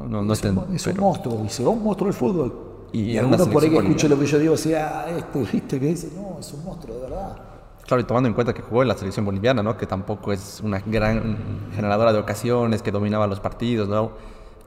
[0.07, 2.66] No, no, es, un, monstruo, dice, un monstruo del fútbol.
[2.91, 5.79] Y, y algunos por ahí que escucho lo que yo digo, decía, ah, este, viste,
[5.79, 7.37] que dice, no, es un monstruo, de verdad.
[7.85, 9.77] Claro, y tomando en cuenta que jugó en la selección boliviana, ¿no?
[9.77, 11.37] Que tampoco es una gran
[11.73, 14.11] generadora de ocasiones, que dominaba los partidos, ¿no?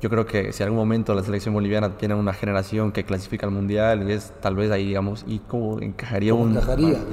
[0.01, 3.47] yo creo que si en algún momento la selección boliviana tiene una generación que clasifica
[3.47, 6.59] al mundial, y es tal vez ahí, digamos, ¿y cómo encajaría un.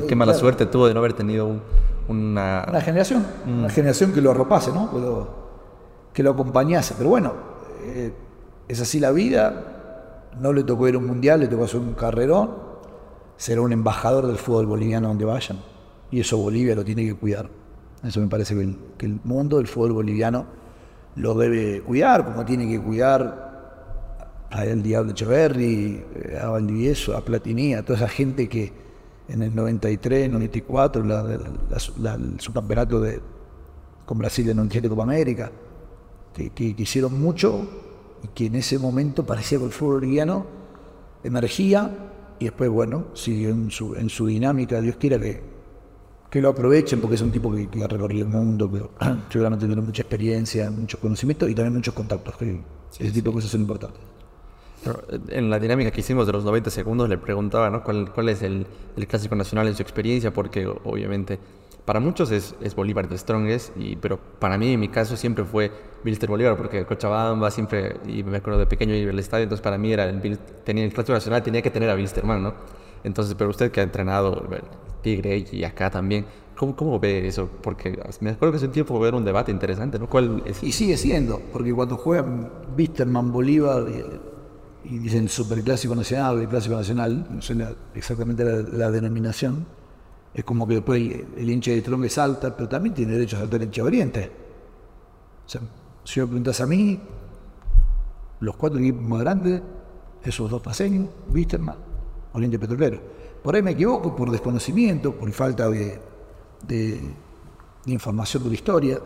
[0.08, 1.60] qué mala suerte tuvo de no haber tenido
[2.08, 2.66] una.
[2.68, 4.90] Una generación, una generación que lo arropase, ¿no?
[6.14, 6.96] Que lo, acompañase.
[6.98, 7.34] Pero bueno,
[7.84, 8.14] eh,
[8.68, 9.77] es así la vida.
[10.40, 12.68] No le tocó ir a un mundial, le tocó hacer un carrerón.
[13.38, 15.60] Será un embajador del fútbol boliviano donde vayan.
[16.12, 17.50] Y eso Bolivia lo tiene que cuidar.
[18.04, 18.56] Eso me parece
[18.98, 20.46] que el mundo del fútbol boliviano
[21.16, 23.48] lo debe cuidar, como tiene que cuidar
[24.52, 28.72] a el Diablo Echeverri, eh, a Valdivieso, a Platini, a toda esa gente que
[29.28, 33.20] en el 93, 94, la, el subcampeonato de,
[34.06, 35.52] con Brasil en 97 Copa América,
[36.34, 37.68] que, hicieron mucho
[38.28, 40.46] y que en ese momento parecía que el fútbol boliviano
[41.24, 41.92] emergía
[42.40, 45.58] y después, bueno, siguió en su, en su dinámica, Dios quiera que
[46.30, 48.84] que lo aprovechen porque es un tipo que, ha recorrido el mundo, que
[49.30, 52.36] seguramente tiene mucha experiencia, mucho conocimiento y también muchos contactos.
[53.00, 54.02] ese tipo de cosas son importantes.
[55.30, 57.84] en la dinámica que hicimos de los 90 segundos le preguntaba ¿no?
[57.84, 61.40] ¿Cuál, cuál, es el, el, clásico nacional en su experiencia, porque obviamente
[61.88, 65.72] para muchos es, Bolívar de Strongest, y, pero para mí en mi caso siempre fue
[66.04, 69.78] Bilster Bolívar, porque Cochabamba siempre, y me acuerdo de pequeño ir al estadio, entonces para
[69.78, 72.56] mí era el, tenía el clásico nacional, tenía que tener a Bilsterman, ¿no?
[73.06, 74.46] Entonces, pero usted que ha entrenado
[75.02, 76.26] Tigre y acá también,
[76.58, 77.50] ¿cómo, cómo ve eso?
[77.62, 80.10] Porque me acuerdo que hace un tiempo ver un debate interesante, ¿no?
[80.10, 80.44] ¿Cuál?
[80.62, 83.86] Y sigue siendo, porque cuando juegan Wisterman, Bolívar
[84.84, 87.56] y, dicen Superclásico Nacional y Clásico Nacional, no sé
[87.96, 89.66] exactamente la, denominación,
[90.38, 91.02] es como que después
[91.36, 94.32] el, hincha de Trongue salta, pero también tiene derecho a saltar el hincha Oriente.
[95.44, 95.62] O sea,
[96.04, 97.00] si me preguntas a mí,
[98.42, 99.64] los cuatro equipos más grandes,
[100.24, 101.76] esos dos paseños, Wisterman,
[102.34, 103.02] Oriente Petrolero.
[103.42, 106.00] Por ahí me equivoco, por desconocimiento, por falta de,
[106.68, 107.02] de,
[107.88, 109.00] información de la historia,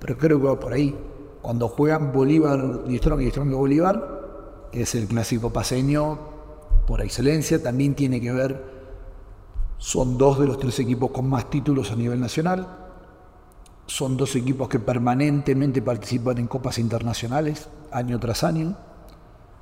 [0.00, 0.92] pero creo que por ahí.
[1.40, 6.18] Cuando juegan Bolívar, Distrong y Distrong Bolívar, es el clásico paseño
[6.84, 8.73] por excelencia, también tiene que ver,
[9.78, 12.66] son dos de los tres equipos con más títulos a nivel nacional,
[13.86, 18.76] son dos equipos que permanentemente participan en copas internacionales, año tras año.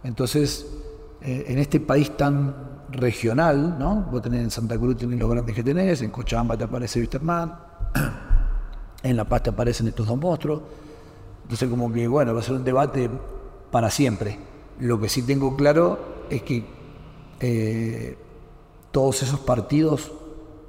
[0.04, 0.66] Entonces,
[1.20, 2.54] eh, en este país tan
[2.90, 4.06] regional, ¿no?
[4.10, 7.54] Vos tenés en Santa Cruz tenés los grandes que tenés, en Cochabamba te aparece Wisterman,
[9.02, 10.62] en La Paz te aparecen estos dos monstruos.
[11.42, 13.10] Entonces como que, bueno, va a ser un debate
[13.70, 14.38] para siempre.
[14.80, 16.64] Lo que sí tengo claro es que
[17.40, 18.18] eh,
[18.92, 20.12] todos esos partidos,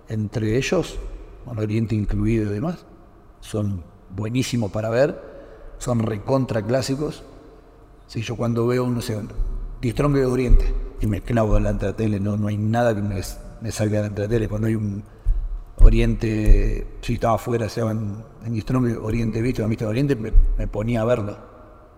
[0.07, 0.97] entre ellos,
[1.45, 2.85] con Oriente incluido y demás,
[3.41, 5.21] son buenísimos para ver,
[5.77, 7.23] son recontra clásicos.
[8.07, 9.19] Si yo cuando veo, no sé,
[9.81, 13.01] Distrong de Oriente, y me clavo delante de la tele, no, no hay nada que
[13.01, 13.21] me,
[13.71, 14.47] salga delante de la tele.
[14.47, 15.03] Cuando hay un
[15.77, 21.05] Oriente, si estaba afuera, se en, en Oriente Visto, Vista de Oriente, me, ponía a
[21.05, 21.35] verlo,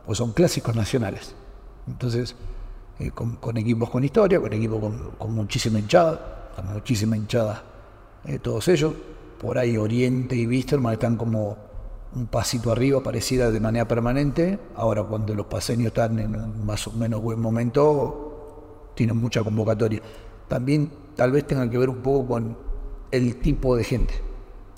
[0.06, 1.36] pues son clásicos nacionales.
[1.88, 2.36] Entonces,
[3.00, 4.80] eh, con, equipos con historia, con equipos
[5.18, 7.64] con, muchísima hinchada, con muchísima hinchada,
[8.26, 8.94] eh, todos ellos.
[9.40, 11.58] Por ahí Oriente y Wisterman están como
[12.16, 14.58] un pasito arriba, pareciera de manera permanente.
[14.76, 20.02] Ahora, cuando los paseños están en más o menos buen momento, tienen mucha convocatoria.
[20.48, 22.58] También tal vez tenga que ver un poco con
[23.12, 24.14] el tipo de gente,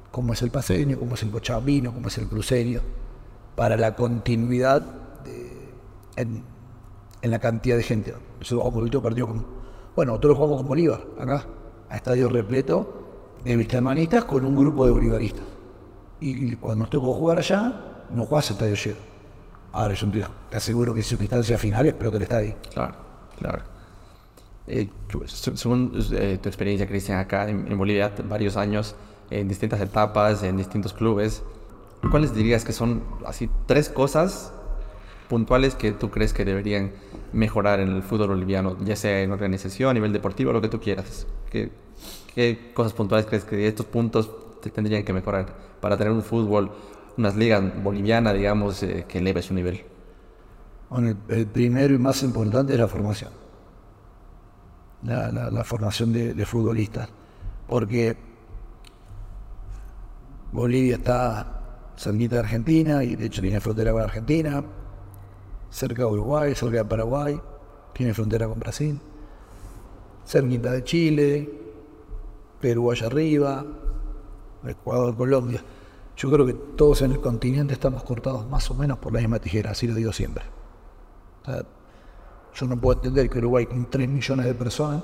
[0.09, 2.81] cómo es el paseño, cómo es el cochabino, cómo es el cruceño,
[3.55, 4.83] para la continuidad
[6.17, 6.43] en,
[7.31, 8.13] la cantidad de gente.
[8.39, 9.45] Nosotros jugamos partido con,
[9.95, 11.45] bueno, nosotros jugamos con Bolívar, acá,
[11.89, 15.57] a estadio repleto de vistelmanistas con un grupo de bolivaristas
[16.19, 18.97] y cuando nos tocó jugar allá, no jugás estadio lleno.
[19.71, 20.07] Ahora yo
[20.49, 22.55] te aseguro que instancias finales, pero que el estadio.
[22.73, 22.95] Claro,
[23.37, 23.61] claro.
[24.65, 24.89] Eh,
[25.27, 28.95] según eh, tu experiencia, Cristian, acá en, Bolivia, varios años,
[29.29, 31.43] en distintas etapas, en distintos clubes,
[32.09, 34.53] ¿cuáles dirías que son así tres cosas
[35.27, 36.91] puntuales que tú crees que deberían
[37.33, 40.79] mejorar en el fútbol boliviano, ya sea en organización, a nivel deportivo, lo que tú
[40.79, 41.27] quieras?
[41.49, 41.71] ¿Qué,
[42.73, 44.29] cosas puntuales crees que estos puntos
[44.73, 45.47] tendrían que mejorar
[45.81, 46.71] para tener un fútbol,
[47.17, 49.83] unas ligas bolivianas, digamos, eh, que eleve su nivel?
[50.89, 53.31] Bueno, el, primero y más importante es la formación.
[55.03, 57.09] La, formación de, futbolistas.
[57.67, 58.17] Porque
[60.51, 64.63] Bolivia está cerquita de Argentina y de hecho tiene frontera con Argentina,
[65.69, 67.39] cerca de Uruguay, cerca de Paraguay,
[67.93, 68.99] tiene frontera con Brasil,
[70.25, 71.49] cerquita de Chile,
[72.59, 73.65] Perú allá arriba,
[74.65, 75.63] Ecuador, Colombia.
[76.15, 79.39] Yo creo que todos en el continente estamos cortados más o menos por la misma
[79.39, 80.43] tijera, así lo digo siempre.
[81.45, 85.03] yo no puedo entender que Uruguay con 3 millones de personas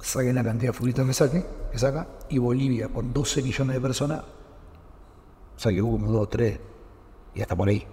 [0.00, 3.80] saque la cantidad de futbolistas que, saque, que saca y Bolivia con 12 millones de
[3.80, 4.22] personas
[5.56, 6.58] saque uno, dos, tres
[7.34, 7.84] y hasta por ahí.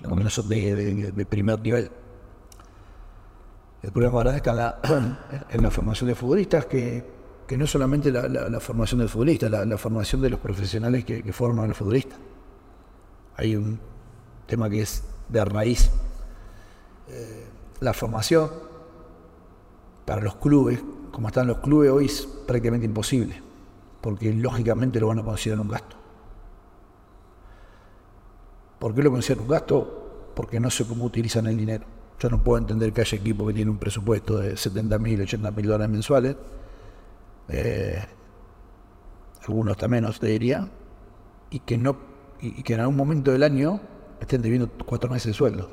[0.00, 1.90] Lo menos de, de, primer nivel.
[3.82, 4.80] El problema ahora está
[5.50, 7.04] en la formación de futbolistas que
[7.52, 11.74] que no solamente la, formación del futbolista, la, formación de los profesionales que, forman al
[11.74, 12.16] futbolista.
[13.36, 13.78] Hay un
[14.46, 15.90] tema que es de raíz.
[17.08, 17.46] Eh,
[17.80, 18.48] la formación
[20.06, 23.42] para los clubes, como están los clubes hoy, es prácticamente imposible,
[24.00, 25.96] porque lógicamente lo van a considerar un gasto.
[28.82, 30.32] ¿Por qué lo consideran un gasto?
[30.34, 31.84] Porque no sé cómo utilizan el dinero.
[32.18, 35.52] Yo no puedo entender que haya equipos que tienen un presupuesto de 70 mil, 80
[35.52, 36.36] mil dólares mensuales
[37.48, 38.04] eh,
[39.46, 40.68] algunos también menos te diría,
[41.50, 41.96] y que, no,
[42.40, 43.80] y, que en algún momento del año
[44.20, 45.70] estén debiendo cuatro meses de sueldo,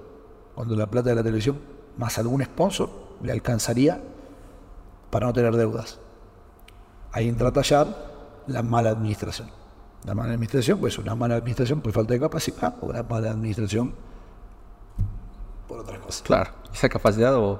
[0.53, 1.57] cuando la plata de la televisión,
[1.97, 2.91] más algún sponsor,
[3.23, 4.03] le alcanzaría
[5.09, 5.99] para no tener deudas.
[7.11, 7.87] Ahí entra a tallar
[8.45, 9.49] la mala administración.
[10.05, 13.93] La mala administración, pues una mala administración por falta de capacidad, o una mala administración
[15.67, 16.21] por otras cosas.
[16.23, 17.59] Claro, esa capacidad o,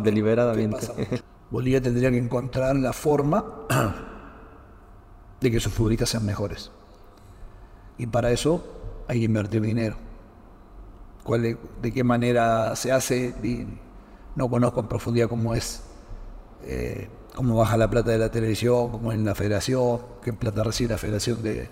[0.00, 1.22] deliberadamente.
[1.50, 3.44] Bolivia tendría que encontrar la forma
[5.40, 6.70] de que sus futbolistas sean mejores.
[7.96, 8.64] Y para eso
[9.08, 9.96] hay que invertir dinero.
[11.24, 13.34] ¿Cuál ¿De qué manera se hace?
[14.36, 15.82] no conozco en profundidad cómo es,
[16.62, 20.62] eh, cómo baja la plata de la televisión, cómo es en la federación, qué plata
[20.62, 21.68] recibe la federación de,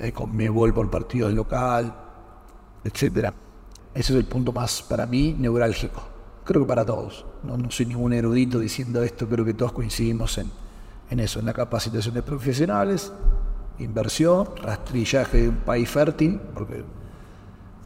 [0.00, 1.94] de Conmebol por partido local,
[2.84, 3.32] etc.
[3.94, 6.12] Ese es el punto más, para mí, neurálgico
[6.44, 7.24] creo que para todos.
[7.42, 12.14] No, soy ningún erudito diciendo esto, creo que todos coincidimos en, eso, en la capacitación
[12.14, 13.12] de profesionales,
[13.78, 16.84] inversión, rastrillaje de un país fértil, porque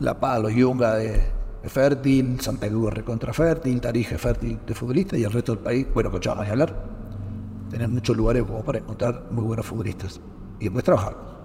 [0.00, 1.22] La Paz, los Yunga de,
[1.64, 6.11] fértil, Santa Cruz recontra fértil, Tarija fértil de futbolistas y el resto del país, bueno,
[6.11, 6.96] Cochabamba ni hablar.
[7.70, 10.20] Tener muchos lugares para encontrar muy buenos futbolistas
[10.61, 11.36] y después trabajar.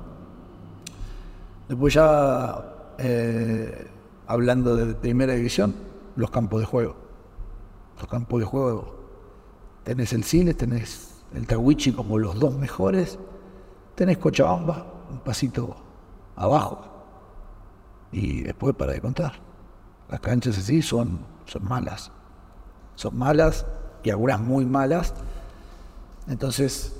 [1.72, 3.88] Después ya eh,
[4.28, 5.74] hablando de primera división,
[6.18, 6.98] los campos de juego.
[7.98, 9.00] Los campos de juego,
[9.86, 13.18] tenés el Cine, tenés el Tawichi como los dos mejores,
[13.96, 15.78] tenés Cochabamba, un pasito
[16.36, 17.06] abajo,
[18.12, 19.36] y después para de contar.
[20.10, 22.12] Las canchas así son, son malas.
[22.96, 23.66] Son malas
[24.04, 25.14] y algunas muy malas.
[26.28, 27.00] Entonces,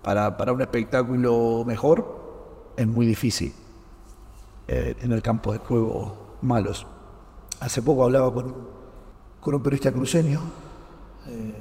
[0.00, 3.52] para, para un espectáculo mejor, es muy difícil
[4.68, 6.86] eh, en el campo de juego malos.
[7.60, 8.54] Hace poco hablaba con,
[9.40, 10.40] con un periodista cruceño
[11.26, 11.54] eh,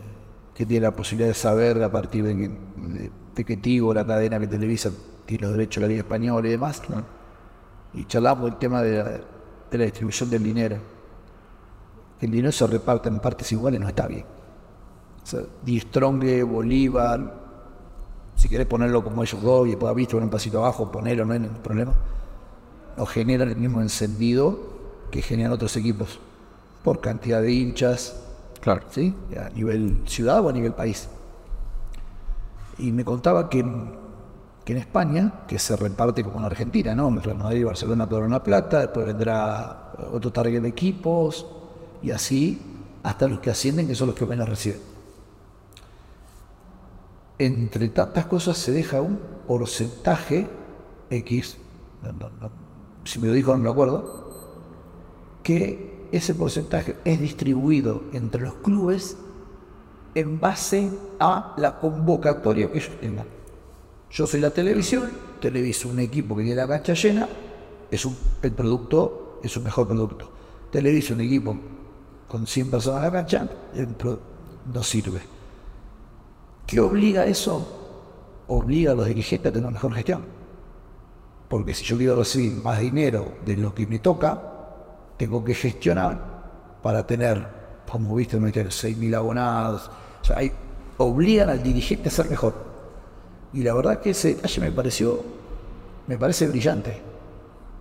[0.54, 4.48] que tiene la posibilidad de saber a partir de que, de, Tigo, la cadena que
[4.48, 4.90] televisa,
[5.26, 6.82] tiene los derechos de la Liga Española y demás
[7.96, 9.22] y charlamos el tema de
[9.72, 10.78] la, distribución del dinero.
[12.20, 14.26] Que el dinero se reparte en partes iguales no está bien.
[15.24, 15.42] O sea,
[16.46, 17.34] Bolívar,
[18.36, 21.40] si querés ponerlo como ellos dos y después visto un pasito abajo, ponerlo, no hay
[21.40, 21.94] ningún problema,
[22.98, 24.60] no generan el mismo encendido
[25.12, 26.20] que generan otros equipos
[26.84, 28.16] por cantidad de hinchas,
[28.62, 28.84] claro.
[28.92, 29.16] ¿sí?
[29.38, 31.08] a nivel ciudad o a nivel país.
[32.78, 33.64] Y me contaba que
[34.66, 37.16] que en España, que se reparte como en Argentina, ¿no?
[37.20, 41.46] Real Madrid y Barcelona por una plata, después vendrá otro target de equipos,
[42.02, 42.60] y así
[43.04, 44.80] hasta los que ascienden, que son los que menos reciben.
[47.38, 50.48] Entre tantas cosas se deja un porcentaje
[51.12, 51.58] X,
[53.06, 54.26] si me lo dijo no me acuerdo,
[55.44, 59.18] que ese porcentaje es distribuido entre los clubes
[60.16, 60.90] en base
[61.20, 63.28] a la convocatoria que ellos tengan.
[64.10, 67.28] Yo soy la televisión, televiso un equipo que tiene la cancha llena,
[67.92, 70.30] es un, el producto es un mejor producto.
[70.72, 71.56] Televiso un equipo
[72.28, 73.50] con 100 personas en la cancha,
[74.74, 75.20] no sirve.
[76.66, 78.44] ¿Qué obliga eso?
[78.48, 80.35] Obliga a los dirigentes a tener mejor gestión.
[81.50, 84.42] Porque si yo quiero recibir más dinero de lo que me toca,
[85.18, 87.48] tengo que gestionar para tener,
[87.90, 89.90] como viste, meter 6.000 abonados.
[90.22, 90.52] O sea, hay,
[90.98, 92.54] obligan al dirigente a ser mejor.
[93.54, 95.24] Y la verdad que ese detalle me pareció,
[96.08, 97.02] me parece brillante.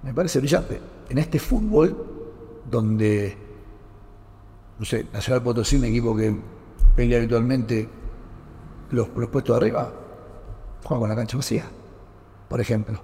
[0.02, 0.80] Me parece brillante.
[1.08, 1.96] En este fútbol,
[2.70, 3.36] donde,
[4.78, 6.36] no sé, Nacional Potosí, un equipo que
[6.94, 7.88] pelea habitualmente
[8.90, 9.92] los, los de arriba,
[10.84, 11.64] juega con la cancha vacía.
[12.48, 13.00] Por ejemplo,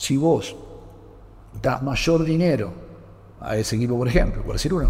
[0.00, 0.56] si vos
[1.60, 2.72] das mayor dinero
[3.38, 4.88] a ese equipo, por ejemplo, por decir uno,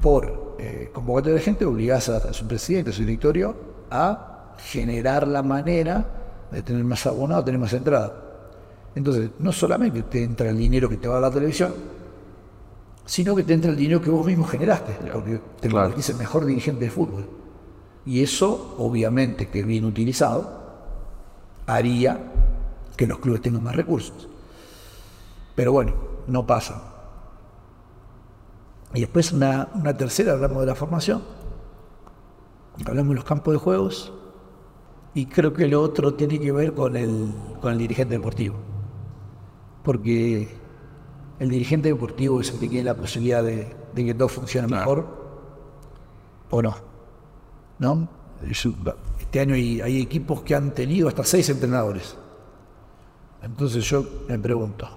[0.00, 3.54] por eh, convocatoria de gente, obligás a, su presidente, a su directorio,
[3.90, 8.10] a generar la manera de tener más abonado, tener más entrada.
[8.94, 11.74] Entonces, no solamente te entra el dinero que te va a la televisión,
[13.04, 16.46] sino que te entra el dinero que vos mismo generaste, porque te convertís el mejor
[16.46, 17.28] dirigente de fútbol.
[18.06, 20.58] Y eso, obviamente, que bien utilizado,
[21.66, 22.18] haría
[23.00, 24.28] que los clubes tengan más recursos.
[25.54, 25.94] Pero bueno,
[26.26, 26.82] no pasa.
[28.92, 31.22] Y después una, una tercera, hablamos de la formación,
[32.86, 34.12] hablamos de los campos de juegos,
[35.14, 37.32] y creo que lo otro tiene que ver con el,
[37.62, 38.56] con el dirigente deportivo.
[39.82, 40.50] Porque
[41.38, 45.06] el dirigente deportivo es el que tiene la posibilidad de, que todo funcione mejor
[46.50, 46.76] o no.
[47.78, 48.10] ¿No?
[49.20, 52.14] Este año hay, hay, equipos que han tenido hasta seis entrenadores.
[53.42, 54.88] Entonces yo me pregunto,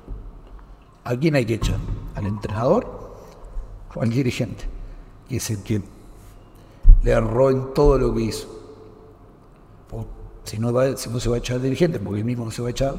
[1.04, 1.78] ¿a quién hay que echar?
[2.16, 2.86] ¿Al entrenador
[3.96, 4.66] o al dirigente?
[5.28, 5.82] Que es el que
[7.04, 8.54] le erró en todo lo que hizo
[10.44, 12.68] si no, si no se va a echar dirigente, porque él mismo no se va
[12.68, 12.96] a echar,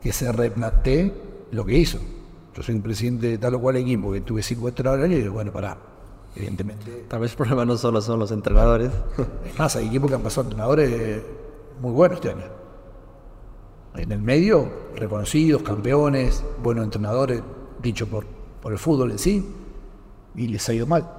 [0.00, 1.12] que se replantee
[1.50, 1.98] lo que hizo.
[2.54, 5.34] Yo soy un presidente de tal o cual equipo que tuve cinco entrenadores y digo,
[5.34, 5.76] bueno, pará,
[6.34, 7.06] evidentemente.
[7.08, 8.90] Tal vez el problema no solo son los entrenadores.
[9.44, 11.22] Es más, hay equipos que han pasado entrenadores
[11.80, 12.57] muy buenos este año.
[13.98, 17.42] En el medio, reconocidos, campeones, buenos entrenadores,
[17.82, 18.24] dicho por,
[18.62, 19.44] por el fútbol en sí,
[20.36, 21.10] y les ha ido mal.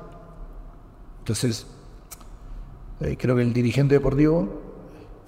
[1.20, 1.68] Entonces,
[3.02, 4.48] eh, creo que el dirigente deportivo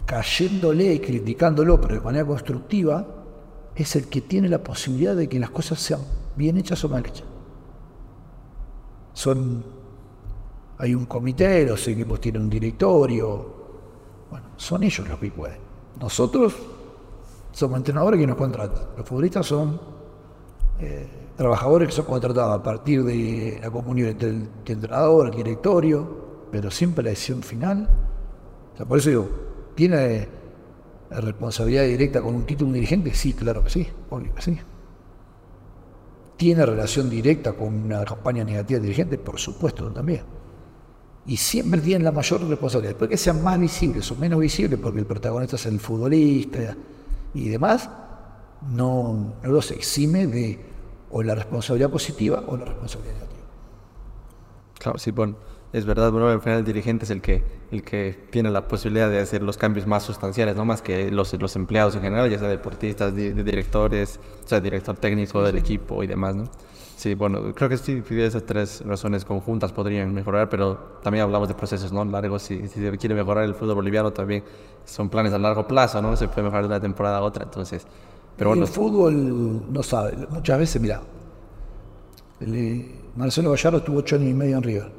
[0.06, 3.06] cayéndole y criticándolo, pero de manera constructiva,
[3.76, 6.02] es el que tiene la posibilidad de que las cosas sean
[6.36, 7.28] bien hechas o mal hechas.
[9.14, 9.64] Son,
[10.78, 13.56] hay un comité, los equipos tienen un directorio,
[14.30, 15.60] bueno, son ellos los que pueden.
[16.00, 16.56] Nosotros
[17.52, 19.80] somos entrenadores que nos contratan, los futbolistas son
[20.80, 26.48] eh, trabajadores que son contratados a partir de la comunión entre el, entrenador, el directorio,
[26.52, 27.90] pero siempre la decisión final.
[28.88, 29.30] por eso digo,
[29.76, 30.28] ¿Tiene
[31.10, 33.14] responsabilidad directa con un título dirigente?
[33.14, 34.60] Sí, claro que sí, obvio que sí.
[36.38, 39.18] ¿Tiene relación directa con una campaña negativa de dirigente?
[39.18, 40.22] Por supuesto, también.
[41.26, 42.96] Y siempre tienen la mayor responsabilidad.
[42.96, 46.76] Puede que sean más visibles o menos visibles, porque el protagonista es el futbolista
[47.34, 47.90] y demás,
[48.70, 50.60] no, no los exime de
[51.10, 53.48] o la responsabilidad positiva o la responsabilidad negativa.
[54.80, 55.36] Claro, sí, bueno,
[55.74, 59.10] es verdad, bueno, al final el dirigente es el que, el que tiene la posibilidad
[59.10, 62.40] de hacer los cambios más sustanciales, no más que los, los empleados en general, ya
[62.40, 66.50] sea deportistas, de, directores, o sea, director técnico del equipo y demás, ¿no?
[67.02, 71.56] Sí, bueno, creo que sí, esas tres razones conjuntas podrían mejorar, pero también hablamos de
[71.56, 72.06] procesos ¿no?
[72.06, 72.44] largos.
[72.44, 74.44] Si, si se quiere mejorar el fútbol boliviano, también
[74.86, 76.16] son planes a largo plazo, ¿no?
[76.16, 77.88] Se puede mejorar de una temporada a otra, entonces
[78.38, 80.16] pero El fútbol no sabe.
[80.30, 81.02] Muchas veces, mira,
[83.16, 84.92] Marcelo Gallardo estuvo ocho años y medio en River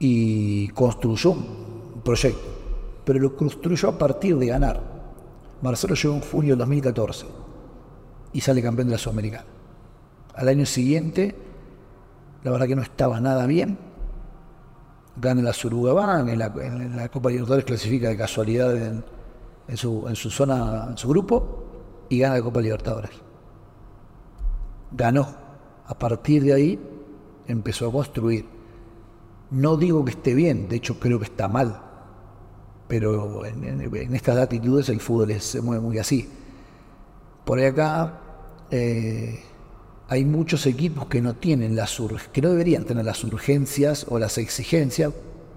[0.00, 2.46] y construyó un proyecto,
[3.06, 4.82] pero lo construyó a partir de ganar.
[5.62, 7.24] Marcelo llegó en junio del 2014
[8.34, 9.57] y sale campeón de la Sudamericana.
[10.38, 11.34] Al año siguiente,
[12.44, 13.76] la verdad que no estaba nada bien.
[15.16, 19.02] Gana la Surugabán, en la, en la Copa Libertadores clasifica de casualidad en,
[19.76, 21.64] su, zona, en su grupo,
[22.08, 23.10] y gana la Copa Libertadores.
[24.92, 25.26] Ganó.
[25.86, 26.78] A partir de ahí
[27.48, 28.46] empezó a construir.
[29.50, 31.82] No digo que esté bien, de hecho creo que está mal,
[32.86, 36.28] pero en, estas latitudes el fútbol se mueve muy así.
[37.44, 38.20] Por acá
[38.70, 39.42] eh,
[40.08, 42.00] hay muchos equipos que no tienen las
[42.32, 45.12] que no deberían tener las urgencias o las exigencias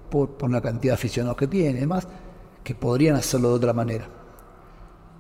[0.10, 2.08] por, por la cantidad de aficionados que tienen, además,
[2.62, 4.10] que podrían hacerlo de otra manera.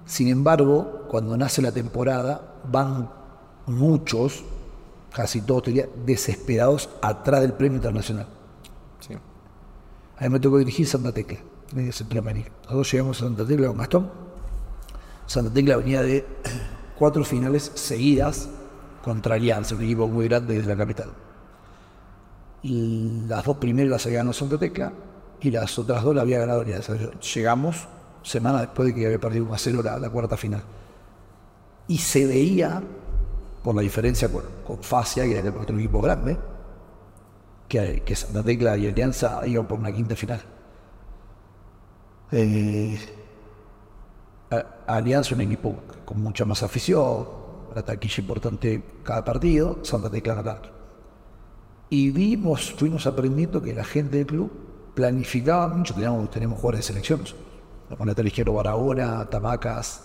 [0.05, 3.09] Sin embargo, cuando nace la temporada, van
[3.67, 4.43] muchos,
[5.13, 5.63] casi todos
[6.05, 8.27] desesperados atrás del premio internacional.
[8.99, 9.13] Sí.
[10.17, 11.39] A mí me tocó dirigir Santa Tecla,
[11.71, 12.51] de Centroamérica.
[12.63, 14.11] Nosotros llegamos a Santa Tecla con Gastón.
[15.25, 16.25] Santa Tecla venía de
[16.99, 18.49] cuatro finales seguidas
[19.03, 21.09] contra Alianza, un equipo muy grande desde la capital.
[22.63, 24.93] Y las dos primeras las había ganado Santa Tecla
[25.41, 26.93] y las otras dos las había ganado Alianza.
[27.33, 27.87] Llegamos
[28.23, 30.61] semana después de que había perdido 1 a 0 la, cuarta final.
[31.87, 32.81] Y se veía,
[33.63, 36.37] por la diferencia con, con Facia, que era otro equipo grande,
[37.67, 40.41] que, que Santa Tecla y Alianza iban por una quinta final.
[42.31, 42.97] Eh,
[44.87, 45.75] Alianza un equipo
[46.05, 47.40] con mucha más afición,
[47.73, 50.69] la taquilla importante cada partido, Santa Tecla tanto.
[51.89, 54.51] Y vimos, fuimos aprendiendo que la gente del club
[54.93, 57.21] planificaba mucho, teníamos, teníamos jugadores de selección
[57.91, 60.01] la moneta ligero Barahona, Tamacas,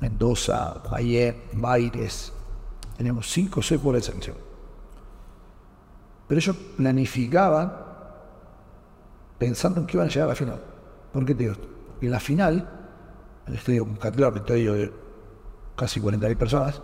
[0.00, 2.32] Mendoza, Payet, Baires.
[2.96, 4.36] Tenemos cinco o seis por de selección.
[6.26, 7.70] Pero ellos planificaban
[9.38, 10.60] pensando en que iban a llegar a la final.
[11.12, 11.68] ¿Por qué te digo esto?
[11.88, 12.70] Porque en la final,
[13.46, 14.92] el estadio Catlor, estadio de
[15.78, 16.82] casi 40.000 personas,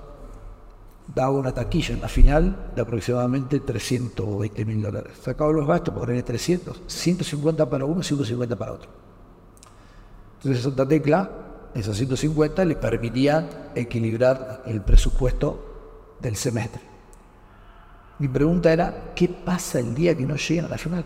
[1.12, 5.18] daba una taquilla en la final de aproximadamente 320 mil dólares.
[5.22, 8.88] Sacaban los gastos por tener 300, 150 para uno, 150 para otro.
[10.36, 11.30] Entonces Santa Tecla,
[11.74, 16.80] esos 150, le permitía equilibrar el presupuesto del semestre.
[18.18, 21.04] Mi pregunta era, ¿qué pasa el día que no lleguen a la final?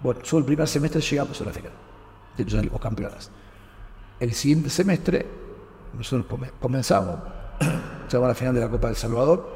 [0.00, 1.72] Bueno, solo el primer semestre llegamos a la final,
[2.36, 3.30] de los campeones.
[4.20, 5.26] El siguiente semestre,
[5.94, 6.26] nosotros
[6.60, 7.16] comenzamos,
[7.60, 9.48] llegamos a la final de la Copa del Salvador,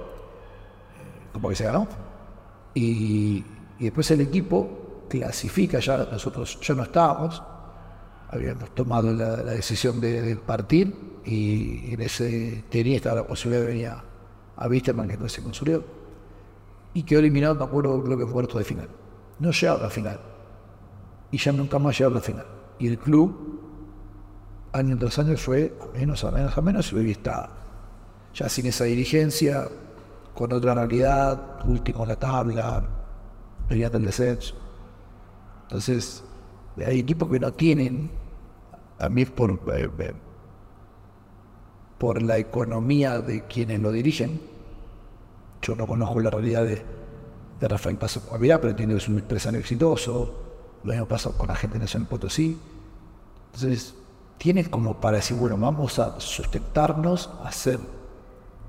[0.96, 1.86] eh, como que se ganó,
[2.74, 3.44] y,
[3.78, 7.42] y después el equipo clasifica, ya nosotros ya no estábamos,
[8.30, 13.86] habíamos tomado la, decisión de, partir y en ese tenía estaba la posibilidad de venir
[13.88, 14.04] a,
[14.56, 15.84] a Wisterman, que no se construyó,
[16.94, 18.88] y quedó eliminado, me acuerdo, creo que cuarto de final.
[19.40, 20.20] No llegó a la final.
[21.32, 22.46] Y ya nunca más llegó a la final.
[22.78, 23.63] Y el club,
[24.74, 27.48] año tras año, fue menos, a menos, a menos, y hoy está
[28.34, 29.68] ya sin esa dirigencia,
[30.34, 32.84] con otra realidad, último la tabla,
[33.68, 34.56] peleando el descenso.
[35.62, 36.24] Entonces,
[36.84, 38.10] hay equipos que no tienen
[38.98, 40.12] a mí por, eh, eh,
[41.96, 44.40] por la economía de quienes lo dirigen.
[45.62, 46.82] Yo no conozco la realidad de,
[47.60, 50.34] de Rafael Paso Guavirá, pero entiendo que es un empresario exitoso.
[50.82, 52.58] Lo mismo pasa con la gente de Nacional Potosí.
[53.46, 53.94] Entonces,
[54.38, 57.78] tiene como para decir, bueno, vamos a sustentarnos, a hacer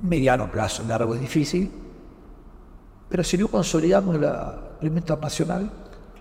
[0.02, 1.72] mediano plazo, largo y difícil,
[3.10, 5.72] pero si no consolidamos la Primera Internacional,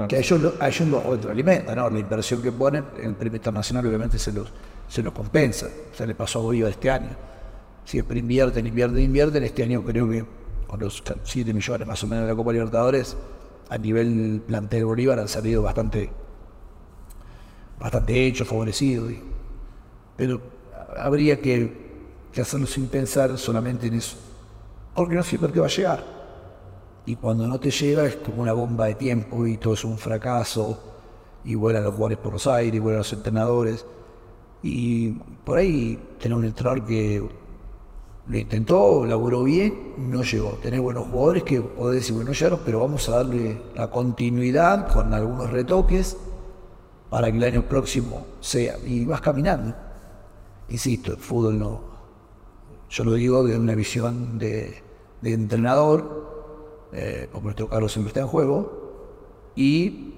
[0.08, 1.88] que a ellos, lo, a ellos lo retroalimentan, ¿no?
[1.88, 4.48] La inversión que ponen en el premio internacional obviamente se los,
[4.88, 5.68] se los compensa.
[5.92, 7.10] Se le pasó a Bolívar este año.
[7.84, 9.44] Siempre invierten, invierten, invierten.
[9.44, 10.24] Este año creo que
[10.66, 13.16] con los 7 millones más o menos de la Copa Libertadores,
[13.68, 16.10] a nivel plantel Bolívar han salido bastante,
[17.78, 19.12] bastante hechos, favorecidos.
[20.16, 20.40] Pero
[20.96, 21.84] habría que,
[22.40, 24.16] hacerlo sin pensar solamente en eso.
[24.94, 26.04] porque no siempre te va a llegar.
[27.06, 29.98] Y cuando no te llega es como una bomba de tiempo y todo es un
[29.98, 30.78] fracaso,
[31.44, 33.84] y vuelan los jugadores por los aires, y vuelan los entrenadores.
[34.62, 35.10] Y
[35.44, 37.22] por ahí tener un entrenador que
[38.26, 40.52] lo intentó, laburó bien, no llegó.
[40.62, 45.12] Tener buenos jugadores que podés decir, bueno, llegaron, pero vamos a darle la continuidad con
[45.12, 46.16] algunos retoques
[47.10, 48.78] para que el año próximo sea.
[48.86, 49.74] Y vas caminando.
[50.68, 51.80] Insisto, el fútbol no.
[52.90, 54.82] Yo lo digo de una visión de,
[55.22, 60.14] entrenador, eh, como nuestro Carlos siempre está en juego, y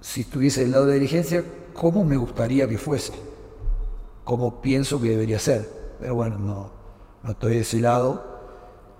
[0.00, 1.44] si estuviese del lado de la dirigencia,
[1.74, 3.12] ¿cómo me gustaría que fuese?
[4.24, 5.68] ¿Cómo pienso que debería ser?
[5.98, 6.70] Pero bueno, no,
[7.22, 8.30] no estoy de ese lado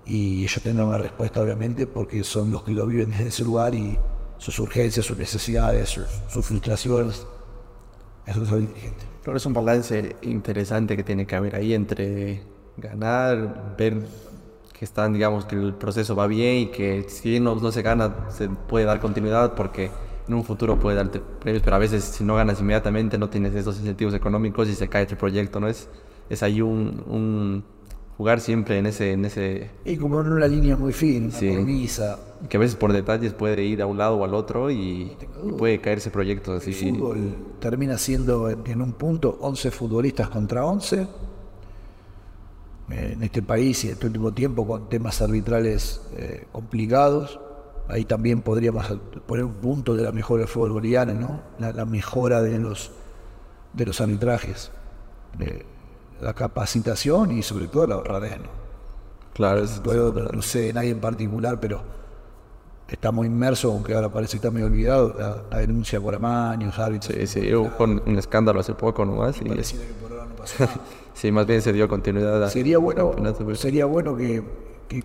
[0.05, 3.73] y ellos tendrán una respuesta obviamente porque son los que lo viven desde ese lugar
[3.75, 3.97] y
[4.37, 7.25] sus urgencias, sus necesidades, sus, frustraciones.
[8.25, 9.05] Eso es el dirigente.
[9.23, 12.41] Pero es un balance interesante que tiene que haber ahí entre
[12.77, 14.01] ganar, ver
[14.77, 18.29] que están, digamos, que el proceso va bien y que si no, no se gana,
[18.29, 19.91] se puede dar continuidad porque
[20.27, 23.53] en un futuro puede darte premios, pero a veces si no ganas inmediatamente no tienes
[23.53, 25.67] esos incentivos económicos y se cae tu proyecto, ¿no?
[25.67, 25.87] Es,
[26.29, 27.63] es ahí un
[28.21, 29.13] jugar siempre en ese...
[29.13, 31.87] En ese y como en una línea muy fina, sí.
[32.47, 35.17] Que a veces por detalles puede ir a un lado o al otro y,
[35.57, 36.87] puede caerse proyectos así.
[36.87, 41.07] El fútbol termina siendo en un punto 11 futbolistas contra 11
[42.91, 47.39] en este país y en este último tiempo con temas arbitrales eh, complicados.
[47.87, 48.85] Ahí también podríamos
[49.25, 51.41] poner un punto de la mejora del fútbol boliviano, ¿no?
[51.57, 52.91] La, mejora de los,
[53.73, 54.69] de los arbitrajes.
[55.39, 55.65] Eh,
[56.21, 58.37] la capacitación y sobre todo la honradez.
[58.39, 58.61] ¿no?
[59.33, 59.63] Claro,
[60.33, 61.81] no sé de nadie en particular, pero
[62.87, 67.15] estamos inmersos, aunque ahora parece que está medio olvidado, la, denuncia por amaños, árbitros.
[67.15, 69.37] Sí, sí, hubo un escándalo hace poco nomás.
[69.41, 69.45] Y...
[69.45, 70.79] que por ahora no pasó nada.
[71.13, 72.49] sí, más bien se dio continuidad.
[72.49, 73.13] sería bueno,
[73.55, 74.43] sería bueno que,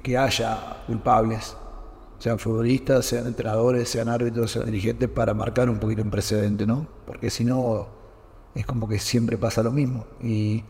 [0.02, 1.56] que, haya culpables,
[2.18, 6.86] sean futbolistas, sean entrenadores, sean árbitros, sean dirigentes, para marcar un poquito un precedente, ¿no?
[7.06, 7.86] Porque si no,
[8.54, 10.04] es como que siempre pasa lo mismo.
[10.20, 10.64] Y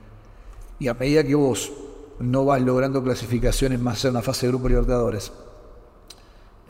[0.79, 1.73] y a medida que vos
[2.19, 5.33] no vas logrando clasificaciones más en la fase de grupo Libertadores,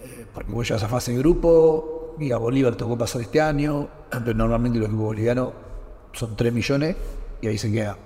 [0.03, 3.89] eh, porque vos llegas a fase de grupo, y a Bolívar tocó pasar este año,
[4.11, 5.53] pero normalmente los equipos bolivianos
[6.13, 6.97] son 3 millones
[7.41, 7.97] y ahí se queda.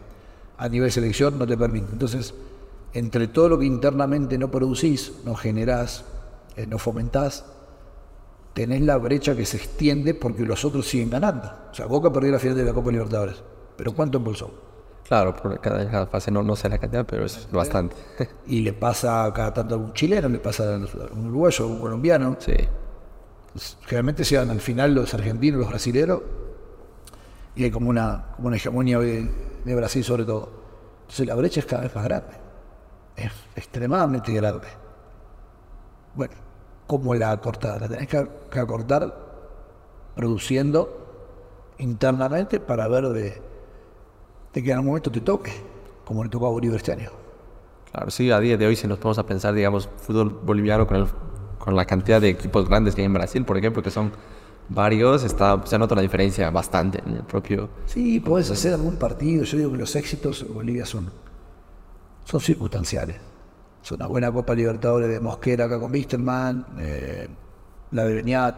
[0.58, 1.92] A nivel selección no te permite.
[1.92, 2.34] Entonces,
[2.92, 6.04] entre todo lo que internamente no producís, no generás,
[6.56, 7.44] eh, no fomentás,
[8.52, 11.50] tenés la brecha que se extiende porque los otros siguen ganando.
[11.70, 13.36] O sea, Boca perdió la final de la Copa Libertadores,
[13.76, 14.69] pero ¿cuánto impulsó?
[15.10, 17.96] Claro, por cada, fase no, no sé la cantidad, pero es bastante.
[18.46, 21.80] Y le pasa cada tanto a un chileno, le pasa a un uruguayo, a un
[21.80, 22.36] colombiano.
[22.38, 22.54] Sí.
[23.86, 26.20] Generalmente se dan al final los argentinos, los brasileños,
[27.56, 30.48] y hay como una, como una hegemonía de, Brasil sobre todo.
[31.00, 32.32] Entonces la brecha es cada vez más grande.
[33.16, 34.68] Es extremadamente grande.
[36.14, 36.34] Bueno,
[36.86, 37.80] ¿cómo la acortar?
[37.80, 39.12] La tenés que, que acortar
[40.14, 43.49] produciendo internamente para ver de
[44.52, 45.52] de que en algún momento te toque,
[46.04, 47.10] como le tocó a Bolívar este año.
[47.90, 51.08] Claro, sí, a día de hoy si nos ponemos a pensar, digamos, fútbol boliviano con,
[51.58, 54.12] con la cantidad de equipos grandes que hay en Brasil, por ejemplo, que son
[54.68, 57.68] varios, está, se nota la diferencia bastante en el propio...
[57.86, 61.10] Sí, puedes hacer algún partido, yo digo que los éxitos en Bolivia son,
[62.24, 63.16] son circunstanciales.
[63.82, 67.28] Es una buena Copa Libertadores de Mosquera acá con Wisterman, eh,
[67.90, 68.56] la de Beñat,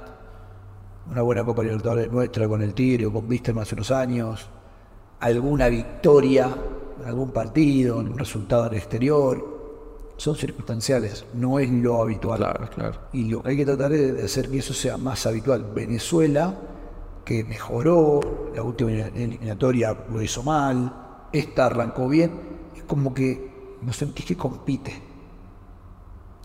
[1.11, 4.49] una buena Copa Libertadores nuestra con el Tigre o con Wisterman hace unos años,
[5.23, 6.53] alguna victoria
[7.01, 9.53] en algún partido, un resultado al exterior.
[10.17, 12.39] Son circunstanciales, no es lo habitual.
[12.39, 12.99] Claro, claro.
[13.13, 15.65] Y lo que hay que tratar es de hacer que eso sea más habitual.
[15.75, 16.55] Venezuela,
[17.25, 18.21] que mejoró,
[18.55, 22.33] la última eliminatoria lo hizo mal, esta arrancó bien,
[22.77, 24.93] es como que no sentís que compite.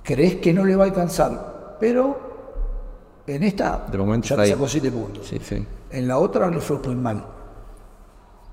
[0.03, 4.67] Crees que no le va a alcanzar, pero en esta de momento ya te sacó
[4.67, 5.27] siete puntos.
[5.27, 5.65] Sí, sí.
[5.91, 7.36] En la otra le fue muy mal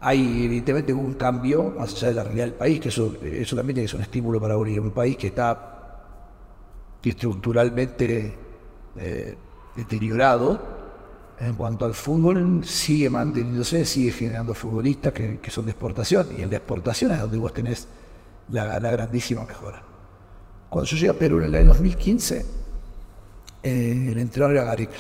[0.07, 3.79] hay evidentemente un cambio más allá de la realidad del país, que eso, eso también
[3.79, 5.71] es un estímulo para Bolivia, un país que está
[7.03, 8.35] estructuralmente
[8.97, 9.37] eh,
[9.75, 10.61] deteriorado
[11.41, 16.51] en cuanto al fútbol, sigue manteniéndose, sigue generando futbolistas que, son de exportación, y en
[16.51, 17.89] la exportación es donde vos tenés
[18.51, 19.83] la, grandísima mejora.
[20.69, 22.47] Cuando yo llegué a Perú en el año 2015,
[23.63, 24.99] eh, el entrenador era Gareca.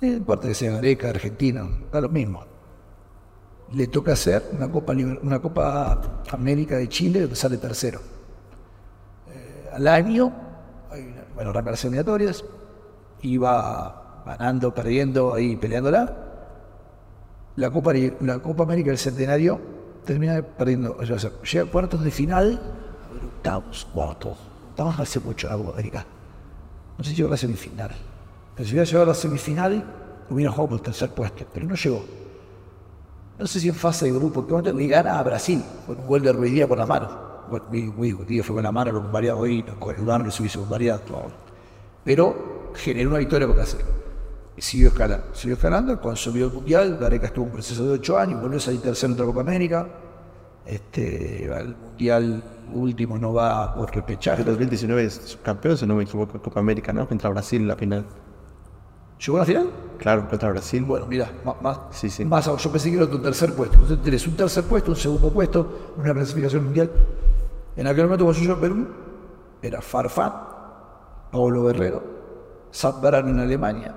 [0.00, 2.50] No importa que sea Gareca, argentino, da lo mismo
[3.72, 8.00] le toca hacer una Copa, América de Chile donde sale tercero.
[9.28, 10.32] Eh, al año,
[10.90, 12.44] hay bueno, las eliminatorias,
[13.22, 16.16] iba ganando, perdiendo, ahí peleándola.
[17.56, 17.92] La Copa,
[18.62, 19.60] América del Centenario
[20.04, 22.60] termina perdiendo, llega a cuartos de final,
[23.36, 24.36] octavos, cuartos.
[24.70, 26.04] estamos hace mucho la Copa América.
[26.98, 27.90] No sé si llegó a la semifinal.
[28.54, 29.84] Pero si hubiera llegado a la semifinal,
[30.28, 32.19] hubiera jugado por el tercer puesto, pero no llegó.
[33.40, 36.20] No sé si en fase de grupo, que ni gana a Brasil con un gol
[36.20, 37.08] de Ruiz Díaz por la mano.
[37.48, 41.00] Bueno, muy, muy fue con la mano, con variado y con el se hubiese variado.
[42.04, 43.80] Pero generó una victoria por hacer.
[44.58, 45.28] Y siguió escalando.
[45.32, 46.98] Siguió escalando, consumió el Mundial.
[47.00, 49.40] Gareca estuvo en un proceso de ocho años, volvió a salir tercero en otra Copa
[49.40, 49.88] América.
[50.66, 52.42] Este, el Mundial
[52.74, 54.42] último no va por repechaje.
[54.42, 57.08] El 2019 es campeón, si no me equivoco, Copa América, ¿no?
[57.08, 58.04] Contra Brasil la final.
[59.20, 59.70] ¿Llegó a la final?
[59.98, 60.82] Claro, contra Brasil.
[60.82, 62.24] Bueno, mira, más, sí, sí.
[62.24, 63.74] más yo pensé que era tu tercer puesto.
[63.74, 66.90] Entonces tenés un tercer puesto, un segundo puesto, una clasificación mundial.
[67.76, 68.86] En aquel momento cuando yo en Perú,
[69.60, 70.32] era Farfán,
[71.30, 72.02] Pablo Guerrero,
[72.72, 73.94] Zambrano en Alemania,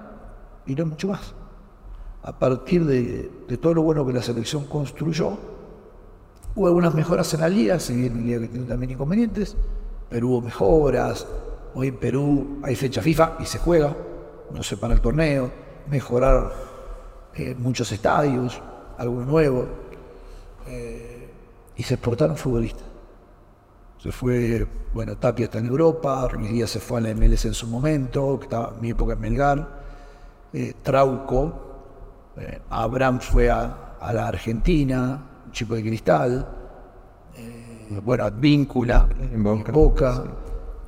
[0.66, 1.34] y no mucho más.
[2.22, 5.38] A partir de, todo lo bueno que la selección construyó,
[6.54, 9.56] hubo algunas mejoras en la liga, si bien la liga tiene también inconvenientes,
[10.10, 11.26] pero hubo mejoras.
[11.76, 13.96] Hoy en Perú hay fecha FIFA y se juega
[14.52, 15.52] no sé, para el torneo,
[15.89, 16.52] mejorar
[17.36, 18.62] eh, muchos estadios,
[18.98, 19.66] algunos nuevos,
[20.68, 21.30] eh,
[21.76, 22.86] y se exportaron futbolistas.
[23.98, 27.54] Se fue, bueno, Tapia está en Europa, Ruiz Díaz se fue a la MLS en
[27.54, 29.84] su momento, que estaba en mi época en Melgar,
[30.54, 31.72] eh, Trauco,
[32.70, 36.48] Abraham fue a, la Argentina, un chico de cristal,
[38.04, 40.24] bueno, Advíncula, en Boca,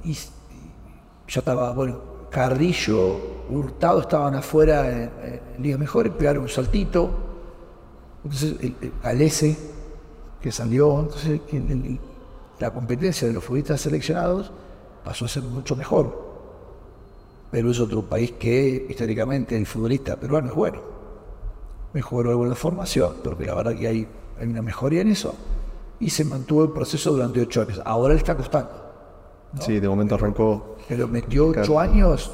[0.03, 7.09] y ya estaba, bueno, Carrillo, Hurtado estaban afuera en, Liga Mejor, pegaron un saltito.
[8.25, 9.57] Entonces, el,
[10.41, 11.39] que salió, entonces
[12.59, 14.51] la competencia de los futbolistas seleccionados
[15.05, 16.25] pasó a ser mucho mejor.
[17.51, 20.81] Perú es otro país que históricamente el futbolista peruano es bueno.
[21.93, 24.07] Mejoró algo la formación, porque la verdad que hay,
[24.37, 25.33] hay una mejoría en eso.
[26.01, 27.81] Y se mantuvo el proceso durante ocho años.
[27.85, 28.71] Ahora le está costando.
[29.61, 30.74] Sí, de momento arrancó.
[30.87, 32.31] Pero metió ocho años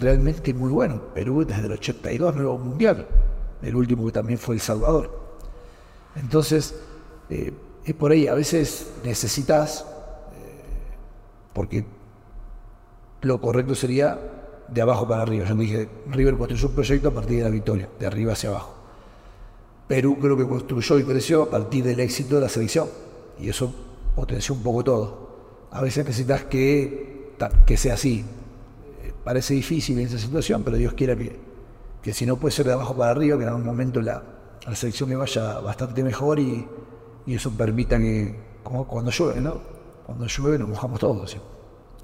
[0.00, 1.00] realmente muy bueno.
[1.14, 3.06] Perú desde el 82, nuevo mundial.
[3.62, 5.20] El último que también fue El Salvador.
[6.16, 6.74] Entonces,
[7.30, 7.52] eh,
[7.84, 8.26] es por ahí.
[8.26, 10.62] A veces necesitas, eh,
[11.52, 11.84] porque
[13.22, 14.18] lo correcto sería
[14.68, 15.46] de abajo para arriba.
[15.46, 18.74] Yo dije, River construyó un proyecto a partir de la victoria, de arriba hacia abajo.
[19.88, 22.88] Perú creo que construyó y creció a partir del éxito de la selección.
[23.38, 23.72] Y eso
[24.14, 25.22] potenció un poco todo
[25.72, 27.21] a veces necesitas que,
[27.66, 28.24] que sea así.
[29.02, 32.72] Eh, parece difícil en esa situación, pero Dios quiera que, si no puede ser de
[32.72, 34.22] abajo para arriba, que en algún momento la,
[34.74, 36.66] selección me vaya bastante mejor y,
[37.26, 39.60] eso permita que, como cuando llueve, ¿no?
[40.04, 41.36] Cuando llueve nos mojamos todos.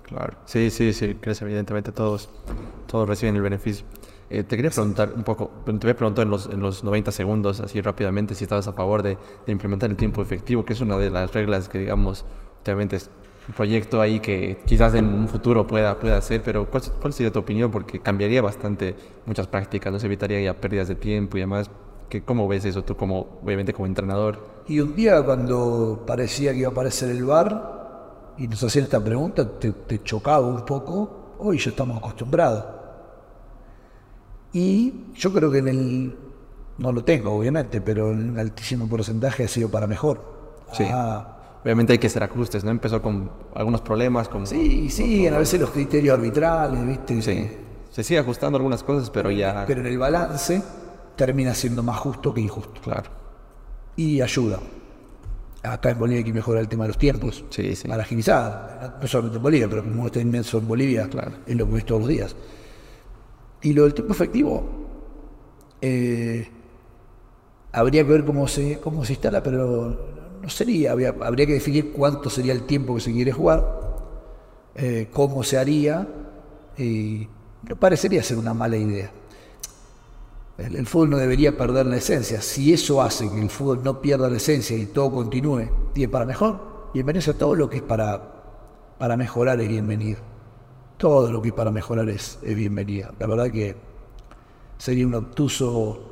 [0.05, 2.31] Claro, sí, sí, sí, crece evidentemente todos,
[2.87, 3.85] todos reciben el beneficio.
[4.31, 7.13] Eh, te quería preguntar un poco, te voy a preguntar en los, en los 90
[7.13, 9.17] segundos, así rápidamente, si estabas a favor de,
[9.47, 12.27] implementar el tiempo efectivo, que es una de las reglas que, digamos,
[12.63, 13.03] obviamente un
[13.55, 17.71] proyecto ahí que quizás en un futuro pueda, pueda hacer, pero ¿cuál, sería tu opinión?
[17.71, 18.95] Porque cambiaría bastante
[19.27, 21.71] muchas prácticas, no se evitaría ya pérdidas de tiempo y demás.
[22.09, 24.39] ¿Qué, ¿Cómo ves eso tú, como, obviamente como entrenador?
[24.67, 29.03] Y un día cuando parecía que iba a aparecer el bar y nos hacían esta
[29.03, 32.65] pregunta, te, chocaba un poco, hoy ya estamos acostumbrados.
[34.53, 36.17] Y yo creo que en el,
[36.79, 40.21] no lo tengo obviamente, pero en un altísimo porcentaje ha sido para mejor.
[40.73, 40.85] Sí.
[40.91, 42.71] Ah, obviamente hay que hacer ajustes, ¿no?
[42.71, 44.29] Empezó con algunos problemas.
[44.29, 47.23] Como, sí, sí, a veces los criterios arbitrales, ¿viste?
[47.23, 47.51] Sí.
[47.91, 49.65] Se sigue ajustando algunas cosas, pero ya.
[49.67, 50.63] Pero en el balance
[51.17, 52.81] termina siendo más justo que injusto.
[52.81, 53.11] Claro.
[53.97, 54.61] Y ayuda.
[55.63, 57.45] Acá en Bolivia hay que mejorar el tema de los tiempos.
[57.51, 57.89] Sí, sí.
[57.89, 58.99] Para agilizar.
[59.01, 61.33] No solamente en Bolivia, pero como está inmenso en Bolivia, claro.
[61.47, 62.37] es lo que ves todos los días.
[63.63, 64.65] Y lo del tiempo efectivo.
[65.81, 66.49] Eh,
[67.73, 72.31] habría que ver cómo se, cómo se instala, pero no sería, habría, que definir cuánto
[72.31, 73.65] sería el tiempo que se quiere jugar,
[74.75, 76.07] eh, cómo se haría,
[76.77, 77.29] y
[77.69, 79.11] no parecería ser una mala idea.
[80.59, 82.43] El, fútbol no debería perder la esencia.
[82.43, 86.09] Si eso hace que el fútbol no pierda la esencia y todo continúe, y es
[86.09, 88.21] para mejor, bienvenido a todo lo que es para,
[88.99, 90.19] para mejorar es bienvenido.
[90.97, 93.11] Todo lo que es para mejorar es, es bienvenido.
[93.21, 93.77] La verdad que
[94.79, 96.08] sería un obtuso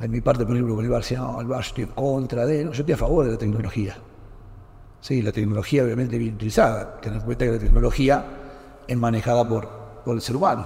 [0.00, 3.32] en mi parte, por ejemplo, el Barça estoy contra de, yo estoy a favor de
[3.32, 3.96] la tecnología.
[5.00, 8.24] Sí, la tecnología obviamente bien utilizada, tener en cuenta que la tecnología
[8.86, 9.68] es manejada por,
[10.04, 10.64] por el ser humano.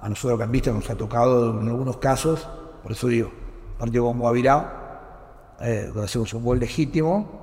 [0.00, 2.46] A nosotros visto nos ha tocado en algunos casos,
[2.82, 3.30] por eso digo,
[3.78, 7.42] partido como Avirá, eh, hacemos un gol legítimo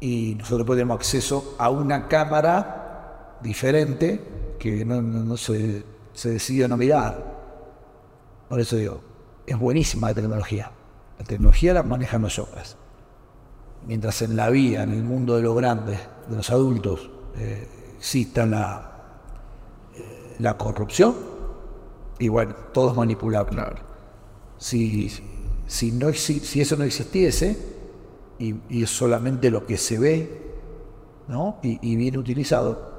[0.00, 4.20] y nosotros tenemos acceso a una cámara diferente
[4.58, 7.36] que no, se, se decidió no mirar.
[8.48, 9.00] Por eso digo,
[9.46, 10.70] es buenísima la tecnología.
[11.18, 12.76] La tecnología la manejan nosotras.
[13.86, 18.44] Mientras en la vida, en el mundo de los grandes, de los adultos, eh, exista
[18.44, 19.20] la,
[19.94, 21.14] eh, la corrupción,
[22.18, 23.52] y bueno, todo es manipulable.
[23.52, 23.76] Claro.
[24.58, 25.08] Si,
[25.66, 27.74] si, no, exi- si eso no existiese,
[28.38, 30.42] y, y es solamente lo que se ve,
[31.28, 31.58] ¿no?
[31.62, 32.92] Y, y bien utilizado,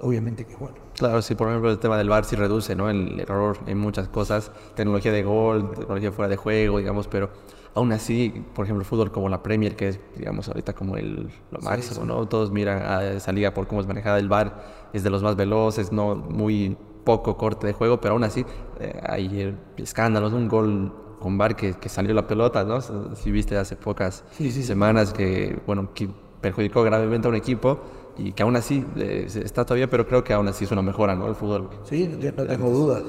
[0.00, 0.85] obviamente que es bueno.
[0.96, 2.88] Claro, sí, por ejemplo, el tema del VAR sí reduce, ¿no?
[2.88, 7.30] El error en muchas cosas, tecnología de gol, tecnología fuera de juego, digamos, pero
[7.74, 11.28] aún así, por ejemplo, el fútbol como la Premier, que es, digamos, ahorita como el,
[11.50, 12.26] lo máximo, ¿no?
[12.26, 15.36] Todos miran a esa liga por cómo es manejada el VAR, es de los más
[15.36, 18.46] veloces, no muy poco corte de juego, pero aún así
[18.80, 22.80] eh, hay escándalos, un gol con VAR que, que salió la pelota, ¿no?
[22.80, 24.50] Si viste hace pocas sí.
[24.50, 26.08] semanas que, bueno, que
[26.40, 27.80] perjudicó gravemente a un equipo
[28.18, 31.14] y que aún así eh, está todavía, pero creo que aún así es una mejora,
[31.14, 31.26] ¿no?
[31.28, 31.68] El fútbol.
[31.84, 33.02] Sí, no, te- no tengo dudas.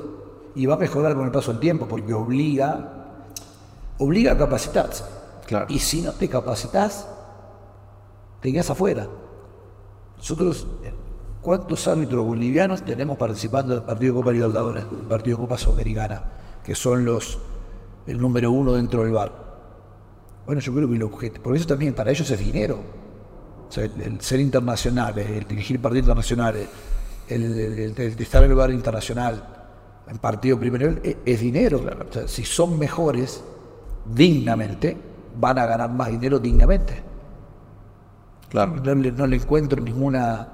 [0.56, 3.18] Y va a mejorar con el paso del tiempo, porque obliga,
[4.00, 5.04] obliga a capacitarse.
[5.46, 5.66] Claro.
[5.70, 7.08] Y si no te capacitas,
[8.42, 9.08] te quedas afuera.
[10.18, 10.92] Nosotros, eh,
[11.42, 16.24] ¿cuántos árbitros bolivianos tenemos participando del partido de Copa Libertadores, el partido de Copa Sudamericana,
[16.64, 17.38] que son los
[18.08, 19.32] el número uno dentro del bar?
[20.46, 22.80] Bueno, yo creo que el objeto, por eso también para ellos es dinero.
[23.70, 26.68] O sea, el, el ser internacional, el dirigir partidos internacionales,
[27.28, 29.44] el, el- el- el estar en el bar internacional,
[30.08, 31.82] en partido primer nivel, es, es dinero.
[32.10, 33.44] O sea, si son mejores
[34.06, 34.96] dignamente,
[35.40, 37.04] van a ganar más dinero dignamente.
[38.50, 38.76] Claro.
[38.78, 40.48] No le, no le encuentro ninguna,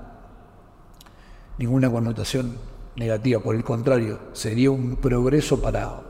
[1.59, 2.57] ninguna connotación
[2.95, 6.01] negativa, por el contrario, sería un progreso para,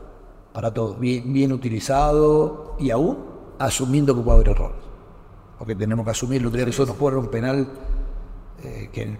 [0.52, 3.18] para todos, bien, bien utilizado y aún
[3.58, 4.76] asumiendo que puede haber errores.
[5.64, 7.66] Porque tenemos que asumir, el otro día nosotros jugaron un penal
[8.62, 9.16] eh, que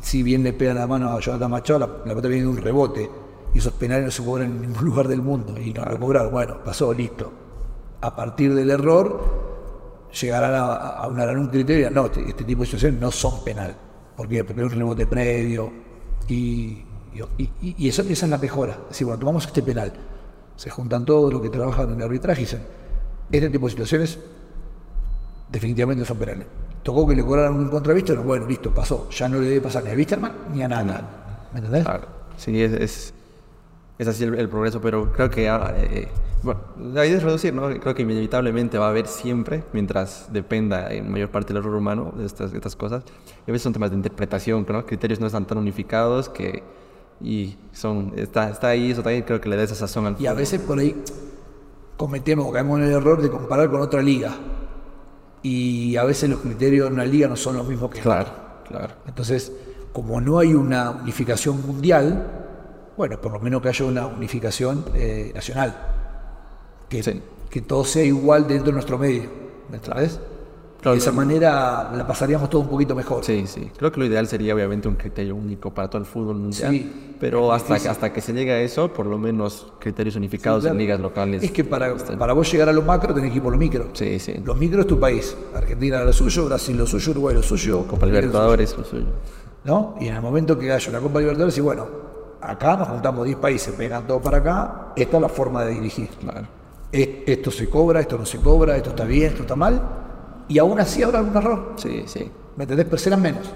[0.00, 2.56] si bien le pega la mano a Jonathan Machado, la, la pelota viene de un
[2.56, 3.10] rebote
[3.52, 6.32] y esos penales no se cobran en ningún lugar del mundo y no lo cobraron.
[6.32, 7.30] Bueno, pasó, listo.
[8.00, 12.60] A partir del error llegarán a, a, un, a un criterio no, este, este tipo
[12.62, 13.76] de situaciones no son penal.
[14.16, 14.44] ¿Por qué?
[14.44, 15.70] Porque hay un rebote previo
[16.26, 16.84] y,
[17.36, 18.72] y, y- y eso esa es la mejora.
[18.84, 19.92] Es decir, bueno, tomamos este penal,
[20.56, 22.62] se juntan todos los que trabajan en el arbitraje y dicen,
[23.30, 24.18] este tipo de situaciones
[25.52, 26.46] definitivamente son penales.
[26.82, 29.08] Tocó que le cobraran un contravisto, no, bueno, listo, pasó.
[29.10, 31.48] Ya no le debe pasar ni a Wisterman ni a nada.
[31.52, 31.84] ¿Me entendés?
[31.84, 32.08] Claro.
[32.36, 33.14] Sí, es, es,
[33.98, 36.08] es así el, el progreso, pero creo que ah, eh,
[36.42, 37.68] bueno, la idea es reducir, ¿no?
[37.78, 42.12] Creo que inevitablemente va a haber siempre, mientras dependa en mayor parte del error humano
[42.16, 43.04] de estas, de estas cosas.
[43.46, 44.84] Y a veces son temas de interpretación, ¿no?
[44.84, 46.64] Criterios no están tan unificados que
[47.20, 50.26] y son está, está ahí, eso también creo que le da esa sazón al Y
[50.26, 51.00] a veces por ahí
[51.96, 54.34] cometemos, caemos en el error de comparar con otra liga.
[55.42, 58.30] Y a veces los criterios de una liga no son los mismos que en Claro,
[58.68, 58.94] claro.
[59.06, 59.52] Entonces,
[59.92, 62.26] como no hay una unificación mundial,
[62.96, 65.74] bueno, por lo menos que haya una unificación eh, nacional.
[66.88, 67.22] Que, Sí.
[67.50, 69.28] que todo sea igual dentro de nuestro medio.
[69.70, 69.78] ¿Me?
[70.82, 73.24] Claro, de esa manera la pasaríamos todo un poquito mejor.
[73.24, 73.70] Sí, sí.
[73.76, 76.72] Creo que lo ideal sería obviamente un criterio único para todo el fútbol mundial.
[76.72, 77.90] Sí, pero hasta, difícil.
[77.92, 80.74] hasta que se llegue a eso, por lo menos criterios unificados Claro.
[80.74, 81.42] en ligas locales.
[81.44, 83.90] Es que para, para vos llegar a lo macro tenés que ir por lo micro.
[83.92, 84.34] Sí, sí.
[84.44, 85.36] Los micros es tu país.
[85.54, 87.86] Argentina lo suyo, Brasil lo suyo, Uruguay lo suyo.
[87.86, 89.06] Copa Libertadores, lo suyo.
[89.64, 89.94] ¿No?
[90.00, 91.86] Y en el momento que haya una Copa Libertadores, y bueno,
[92.40, 96.08] acá nos juntamos 10 países, pegan todo para acá, esta es la forma de dirigir.
[96.20, 96.48] Claro.
[96.90, 99.80] Es- Esto se cobra, esto no se cobra, esto está bien, esto está mal,
[100.48, 101.74] y aún así habrá algún error.
[101.76, 102.30] Sí, sí.
[102.56, 102.86] ¿Me entendés?
[102.86, 103.50] Pero serán menos,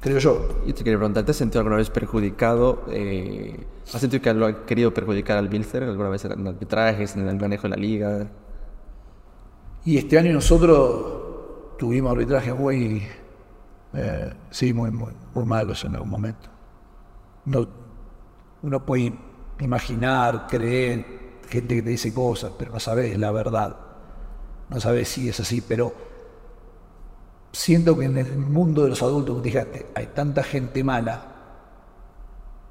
[0.00, 0.48] creo yo.
[0.66, 2.84] Yo te quería preguntar, ¿te has sentido alguna vez perjudicado?
[2.90, 7.28] eh, ¿Has sentido que lo ha querido perjudicar al Bilster alguna vez en arbitrajes, en
[7.28, 8.26] el manejo de la liga?
[9.84, 13.02] Y este año nosotros tuvimos arbitrajes muy,
[13.94, 16.48] eh, sí, muy, muy, muy malos en algún momento.
[17.46, 17.66] No,
[18.62, 19.14] uno puede
[19.60, 23.76] imaginar, creer, gente que te dice cosas, pero no sabes la verdad.
[24.70, 25.92] No sabes si es así, pero
[27.52, 31.22] siento que en el mundo de los adultos, dijiste, hay tanta gente mala,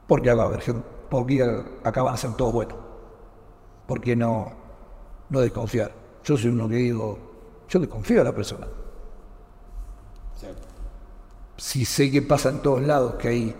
[0.08, 0.50] porque acá,
[1.10, 2.78] porque acá van a ser todos buenos.
[3.88, 4.52] ¿Por qué no,
[5.30, 5.92] no desconfiar?
[6.24, 7.18] Yo soy uno que digo,
[7.70, 8.68] yo desconfío a la persona.
[11.56, 13.56] Si sé que pasa en todos lados, que hay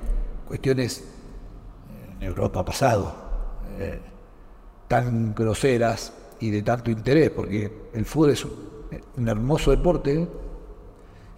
[0.48, 3.16] cuestiones, eh, en Europa pasado,
[3.80, 4.00] eh,
[4.88, 8.52] tan groseras y de tanto interés, porque el fútbol es un,
[9.18, 10.28] un hermoso deporte,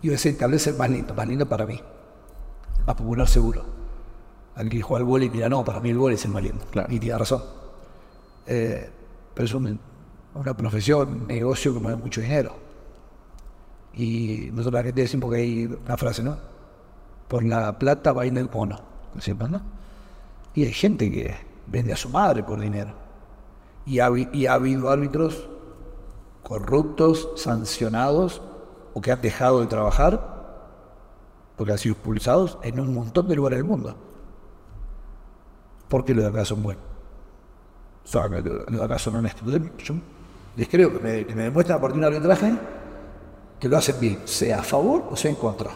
[0.02, 1.80] y ese tal vez es el más lindo, más lindo para mí,
[2.86, 3.64] más popular seguro.
[4.56, 6.64] Alguien que juega al vóley mira, no, para mí el vóley es el más lindo.
[6.72, 6.94] Claro.
[6.94, 7.42] Y tiene razón.
[8.46, 8.90] Eh,
[9.34, 9.80] pero es un-
[10.36, 12.56] una profesión, un negocio que mueve mucho dinero.
[13.94, 16.38] Y nosotros la gente decimos que hay una frase, ¿no?
[17.28, 18.80] Por la plata baila el mono,
[19.50, 19.62] ¿no?
[20.54, 21.36] Y hay gente que
[21.68, 22.92] vende a su madre por dinero.
[23.86, 25.50] Y ha, y ha habido árbitros
[26.44, 28.42] corruptos, sancionados,
[28.94, 30.40] o que han dejado de trabajar
[31.60, 33.94] porque han sido expulsados en un montón de lugares del mundo.
[35.90, 36.82] Porque los de acá son buenos.
[38.06, 39.44] O sea, los de acá son honestos.
[39.78, 39.96] Yo
[40.56, 42.54] les creo que me, que me demuestran a partir de un arbitraje
[43.60, 45.70] que lo hacen bien, sea a favor o sea en contra.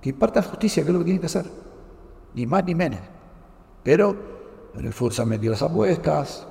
[0.00, 1.46] Que impartan justicia, que es lo que tienen que hacer.
[2.34, 3.00] Ni más ni menos.
[3.84, 4.16] Pero
[4.74, 6.48] en el fútbol se han metido las apuestas,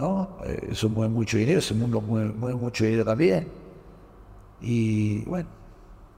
[0.00, 0.38] ¿no?
[0.44, 3.46] Eh, eso mueve mucho dinero, ese mundo mueve, mueve mucho dinero también.
[4.60, 5.48] Y bueno,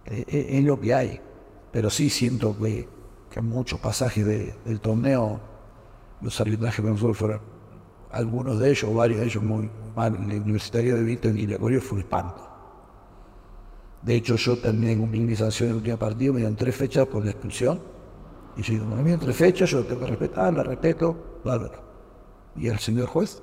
[0.06, 1.20] eh, eh, es lo que hay.
[1.72, 2.88] Pero sí siento que,
[3.30, 5.40] que muchos pasajes de- del torneo
[6.20, 7.40] los arbitrajes nosotros fueron,
[8.12, 10.14] algunos de ellos, varios de ellos muy mal.
[10.16, 12.48] En el Universitario de Vinton y la Corea fue un espanto.
[14.02, 17.06] De hecho, yo terminé con mi indemnización en el último partido, me dieron tres fechas
[17.06, 17.80] por la expulsión.
[18.56, 21.80] Y yo digo, me dieron tres fechas, yo tengo que respetar, la respeto, bárbaro.
[22.56, 23.42] Y el señor juez,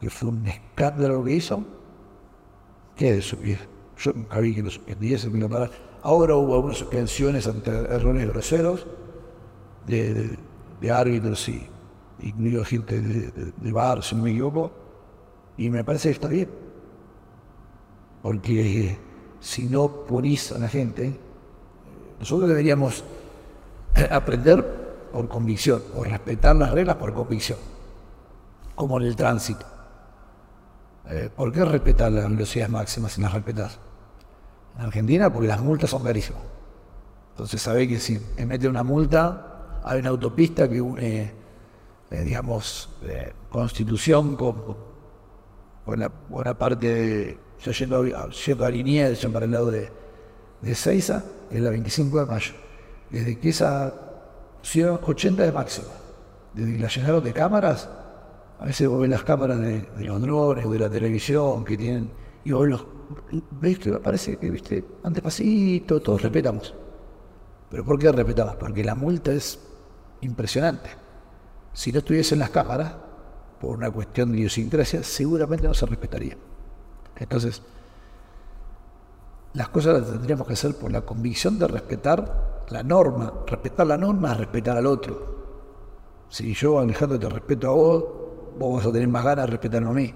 [0.00, 1.64] que fue un escándalo lo que hizo,
[2.96, 3.58] ¿qué de su vida?
[3.98, 5.70] Yo nunca vi que lo suspendiese, que lo parara.
[6.02, 8.86] Ahora hubo algunas suspensiones ante errores groseros
[9.86, 10.38] de, de-
[10.80, 11.66] de árbitros y
[12.20, 14.70] incluido gente de, bar, si no me equivoco,
[15.56, 16.48] y me parece que está bien.
[18.22, 18.98] Porque eh,
[19.40, 21.18] si no punís a la gente,
[22.20, 23.02] nosotros deberíamos
[23.96, 27.58] eh, aprender por convicción, o respetar las reglas por convicción,
[28.76, 29.66] como en el tránsito.
[31.10, 33.78] Eh, ¿Por qué respetar las velocidades máximas si las respetas?
[34.78, 36.42] En Argentina, porque las multas son carísimas.
[37.30, 41.32] Entonces, sabe que si me mete una multa, hay una autopista que une,
[42.10, 44.76] eh, digamos, eh, Constitución con
[45.86, 47.38] buena, parte de.
[47.60, 49.90] Yo yendo a, yendo a Liniers, yo para el lado de,
[50.60, 52.52] de Seiza, es la 25 de mayo.
[53.10, 53.94] Desde que esa
[54.62, 55.88] ciudad 80 de máxima,
[56.52, 57.88] desde que la llenaron de cámaras,
[58.60, 62.10] a veces vos ves las cámaras de, los drones o de la televisión que tienen,
[62.44, 62.86] y vos los
[63.52, 66.74] ves que parece que, viste, antes pasito, todos respetamos.
[67.70, 68.56] ¿Pero por qué respetamos?
[68.56, 69.58] Porque la multa es
[70.22, 70.90] impresionante.
[71.72, 72.94] Si no estuviesen las cámaras,
[73.60, 76.36] por una cuestión de idiosincrasia, seguramente no se respetaría.
[77.16, 77.62] Entonces,
[79.54, 83.32] las cosas las tendríamos que hacer por la convicción de respetar la norma.
[83.46, 85.38] Respetar la norma es respetar al otro.
[86.28, 88.04] Si yo, Alejandro, te respeto a vos,
[88.58, 90.14] vos vas a tener más ganas de respetarme a mí.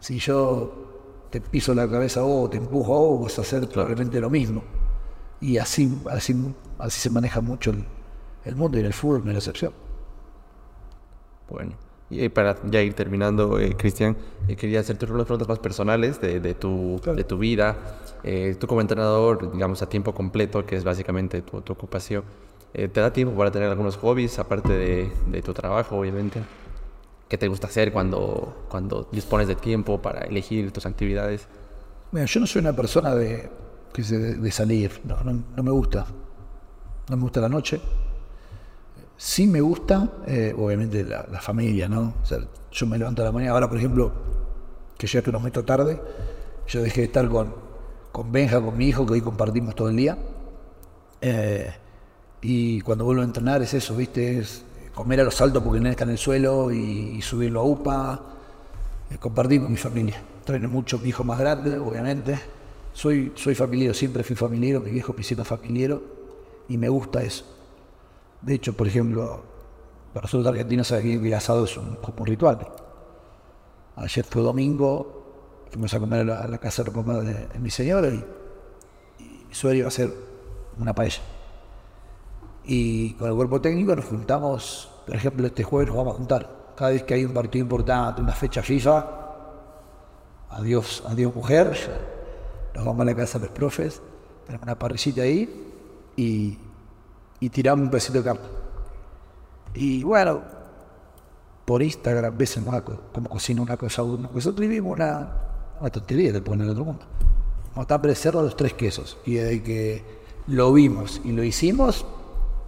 [0.00, 0.72] Si yo
[1.30, 4.30] te piso la cabeza a vos, te empujo a vos, vas a hacer probablemente lo
[4.30, 4.62] mismo.
[5.40, 6.34] Y así, así,
[6.78, 7.84] así se maneja mucho el,
[8.44, 9.72] el mundo y el fútbol no es la excepción.
[11.48, 11.72] Bueno,
[12.10, 14.16] y eh, para ya ir terminando, eh, Cristian,
[14.48, 17.16] eh, quería hacerte unas preguntas más personales de, de tu, Claro.
[17.16, 17.76] de tu vida.
[18.22, 22.24] Eh, tú como entrenador, digamos, a tiempo completo, que es básicamente tu, tu ocupación,
[22.74, 26.42] eh, ¿te da tiempo para tener algunos hobbies, aparte de, de tu trabajo, obviamente?
[27.28, 31.48] ¿Qué te gusta hacer cuando, cuando dispones de tiempo para elegir tus actividades?
[32.12, 33.50] Mira, yo no soy una persona de,
[33.94, 36.06] de salir, no, no, no me gusta.
[37.08, 37.80] No me gusta la noche.
[39.16, 42.14] Sí me gusta, eh, obviamente, la, la familia, ¿no?
[42.22, 42.38] O sea,
[42.70, 44.12] yo me levanto a la mañana, ahora por ejemplo,
[44.96, 46.00] que ya que nos meto tarde,
[46.68, 47.54] yo dejé de estar con,
[48.12, 50.18] con Benja, con mi hijo, que hoy compartimos todo el día.
[51.20, 51.72] Eh,
[52.42, 54.38] y cuando vuelvo a entrenar es eso, ¿viste?
[54.38, 54.64] Es
[54.96, 58.20] comer a los saltos porque no está en el suelo y, subirlo a UPA.
[59.10, 60.20] Eh, compartir con mi familia.
[60.42, 62.40] Traen mucho mi hijo más grande, obviamente.
[62.94, 66.02] Soy, soy familiero, siempre fui familiero, mi viejo hicieron familiero
[66.66, 67.44] y me gusta eso.
[68.40, 69.44] De hecho, por ejemplo,
[70.14, 72.66] para nosotros argentinos que el asado es un, un ritual.
[73.96, 78.24] Ayer fue domingo, fuimos a comer a la, casa de de, de mi señora y,
[79.18, 80.10] y mi suegro iba a hacer
[80.78, 81.20] una paella.
[82.66, 86.56] Y con el cuerpo técnico nos juntamos, por ejemplo, este jueves nos vamos a juntar.
[86.76, 89.06] Cada vez que hay un partido importante, una fecha FIFA,
[90.50, 91.72] adiós, adiós mujer,
[92.74, 94.02] nos vamos a la casa de los profes,
[94.44, 95.72] tenemos una parrillita ahí
[96.16, 96.58] y,
[97.38, 98.48] y tiramos un pedacito de carne.
[99.74, 100.42] Y bueno,
[101.64, 104.28] por Instagram ves más cómo cocina una cosa uno.
[104.34, 105.30] Nosotros vivimos una,
[105.80, 107.04] una tontería de poner en otro mundo.
[107.72, 109.18] Como está cerdo los tres quesos.
[109.24, 110.04] Y desde que
[110.46, 112.06] lo vimos y lo hicimos,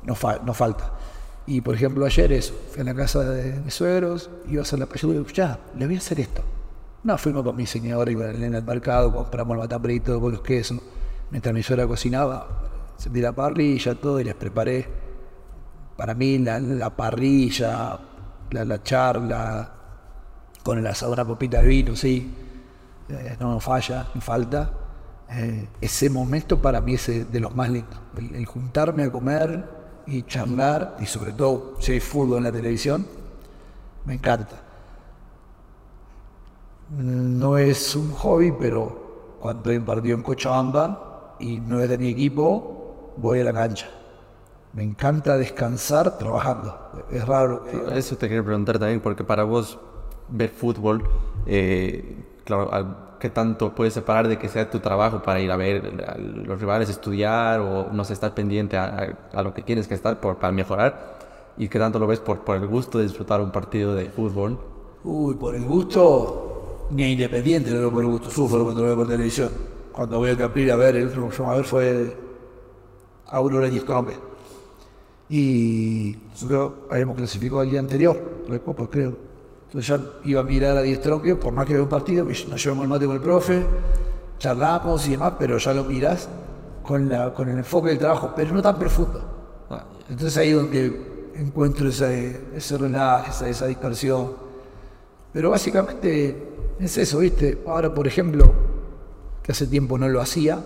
[0.03, 0.92] nos, fa- falta.
[1.46, 4.78] Y por ejemplo, ayer eso, fui a la casa de mis suegros, iba a hacer
[4.78, 6.42] la paella y digo, ya, le voy a hacer esto.
[7.05, 10.78] No, fuimos con mi señora, iba en el mercado, compramos el matabrito con los quesos.
[11.30, 12.46] Mientras mi suegra cocinaba,
[12.96, 14.86] encendí la parrilla, todo, y les preparé
[15.96, 17.99] para mí la, la parrilla,
[18.51, 19.72] la, la charla,
[20.62, 22.34] con el asado, una copita de vino, sí,
[23.09, 24.70] eh, no falla, ni falta.
[25.30, 29.78] Eh, ese momento para mí es de los más lindos, el juntarme a comer
[30.09, 33.06] y charlar, y sobre todo si hay fútbol en la televisión,
[34.04, 34.62] me encanta.
[36.90, 41.98] No es un hobby, pero cuando hay un partido en Cochabamba y no es de
[41.98, 43.86] mi equipo, voy a la cancha.
[44.72, 47.04] Me encanta descansar trabajando.
[47.11, 47.64] Es raro.
[47.92, 49.78] Eso te quería preguntar también, porque para vos
[50.28, 51.04] ver fútbol,
[51.46, 52.70] eh, claro,
[53.18, 56.60] ¿qué tanto puedes separar de que sea tu trabajo para ir a ver a los
[56.60, 60.52] rivales, estudiar o no sé, estar pendiente a, lo que tienes que estar por, para
[60.52, 61.18] mejorar?
[61.56, 64.58] ¿Y qué tanto lo ves por, por el gusto de disfrutar un partido de fútbol?
[65.04, 68.96] Uy, por el gusto, ni independiente lo veo por el gusto, sufro cuando lo veo
[68.96, 69.50] por televisión.
[69.92, 72.16] Cuando voy a Capri a ver, el último que fuimos a ver fue
[73.26, 73.82] Aurora y.
[75.30, 79.28] Y nosotros habíamos clasificado el día anterior, la Copa, creo.
[79.68, 82.84] Entonces ya iba a mirar a Diestrocchio, por más que vea un partido, nos llevamos
[82.84, 83.66] el mate con el profe,
[84.38, 86.26] charlamos y demás, pero ya lo miras
[86.82, 89.20] con, la, con el enfoque del trabajo, pero no tan profundo.
[90.08, 94.32] Entonces ahí es donde encuentro ese, ese relajo, esa, esa dispersión.
[95.34, 96.48] Pero básicamente
[96.80, 97.62] es eso, ¿viste?
[97.66, 98.54] Ahora, por ejemplo,
[99.42, 100.60] que hace tiempo no lo hacía.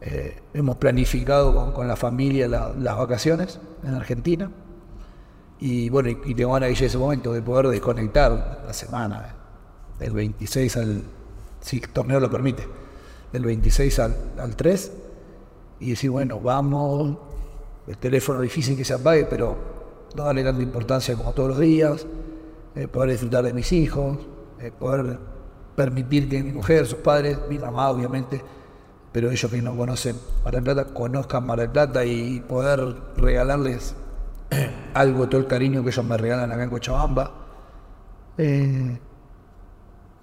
[0.00, 4.48] Eh, hemos planificado con, la familia las vacaciones en Argentina.
[5.58, 9.34] Y bueno, y, tengo llegue ese momento de poder desconectar la semana,
[9.98, 11.02] del 26 al,
[11.60, 12.66] si el torneo lo permite,
[13.32, 14.92] del 26 al, al 3,
[15.80, 17.16] y decir, bueno, vamos,
[17.86, 19.56] el teléfono difícil que se apague, pero
[20.14, 22.06] no darle tanta importancia como todos los días,
[22.74, 24.18] eh, poder disfrutar de mis hijos,
[24.60, 25.18] eh, poder
[25.74, 28.42] permitir que mi mujer, sus padres, mi mamá obviamente,
[29.12, 33.94] pero ellos que no conocen Mar del Plata, conozcan Mar del Plata y poder regalarles
[34.94, 37.30] algo, todo el cariño que ellos me regalan acá en Cochabamba.
[38.38, 38.98] Eh,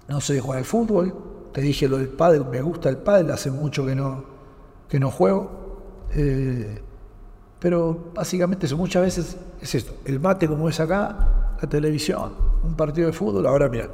[0.08, 1.14] no sé jugar al fútbol,
[1.52, 4.24] te dije lo del padre, me gusta el padre, hace mucho que no,
[4.88, 6.04] que no juego.
[6.12, 6.82] Eh,
[7.58, 12.74] pero básicamente eso, muchas veces es esto, el mate como es acá, la televisión, un
[12.74, 13.88] partido de fútbol, ahora mira,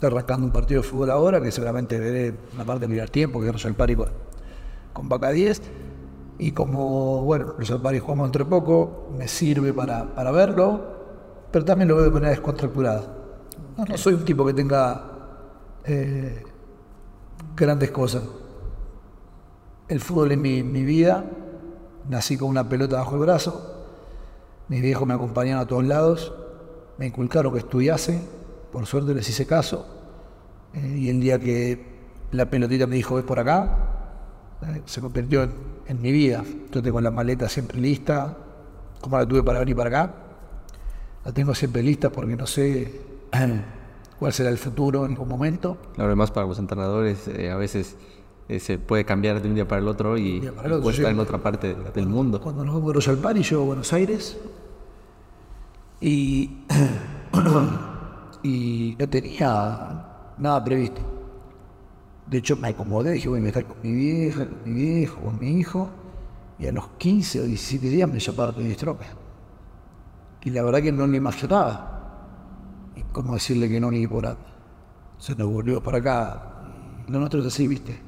[0.00, 3.38] Está arrancando un partido de fútbol ahora, que seguramente veré una parte de mirar tiempo,
[3.38, 4.08] que es el Pari con,
[4.94, 5.60] con Vaca 10.
[6.40, 10.80] Y como, bueno, el Pari jugamos entre poco, me sirve para, para verlo,
[11.52, 13.02] pero también lo veo de manera descontracturada.
[13.76, 15.04] No, soy un tipo que tenga
[15.84, 16.42] eh,
[17.54, 18.22] grandes cosas.
[19.86, 21.26] El fútbol es mi, mi vida,
[22.08, 23.84] nací con una pelota bajo el brazo,
[24.68, 26.32] mis viejos me acompañaron a todos lados,
[26.96, 28.18] me inculcaron que estudiase,
[28.72, 29.86] por suerte les hice caso.
[30.72, 31.98] Eh, y el día que
[32.30, 33.90] la pelotita me dijo, ves por acá,
[34.62, 35.52] eh, se convirtió en,
[35.98, 36.44] mi vida.
[36.72, 38.36] Yo tengo la maleta siempre lista,
[39.00, 40.14] como la tuve para venir para acá.
[41.24, 43.00] La tengo siempre lista porque no sé
[44.18, 45.78] cuál será el futuro en algún momento.
[45.94, 47.96] Claro, además para los entrenadores eh, a veces
[48.58, 51.76] se puede cambiar de un día para el otro y puede estar en otra parte
[51.94, 52.40] del mundo.
[52.40, 54.36] Cuando nos fuimos a Par y yo a Buenos Aires
[56.00, 56.50] y
[58.42, 60.06] y no tenía
[60.38, 61.00] nada previsto.
[62.30, 65.40] De hecho, me acomodé, dije, voy a estar con mi vieja, con mi viejo, con
[65.40, 65.90] mi hijo,
[66.60, 69.04] y a los 15 o 17 días me llamaron de estrope.
[70.42, 72.92] Y la verdad que no le imaginaba.
[72.94, 74.36] Y cómo decirle que no ni por nada.
[75.18, 76.42] Se nos volvió para acá.
[77.08, 77.98] Lo nuestro es así, ¿viste?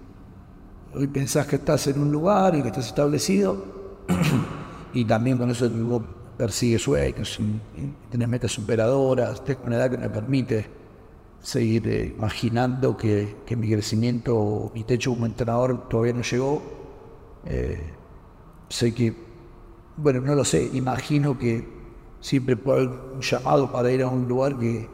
[0.94, 3.64] Hoy pensás que estás en un lugar y que estás establecido,
[4.94, 5.68] y también con eso
[6.36, 7.38] persigue sueños,
[8.10, 10.81] tener metas superadoras, tengo una edad que me permite
[11.42, 16.62] seguir eh, imaginando que, mi crecimiento, mi techo como entrenador todavía no llegó.
[17.44, 17.92] Eh,
[18.68, 19.14] sé que,
[19.96, 21.68] bueno, no lo sé, imagino que
[22.20, 24.88] siempre puedo haber un llamado para ir a un lugar que,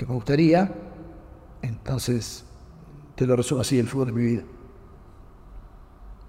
[0.00, 0.70] me gustaría.
[1.62, 2.44] Entonces,
[3.14, 4.42] te lo resumo así, el fútbol de mi vida.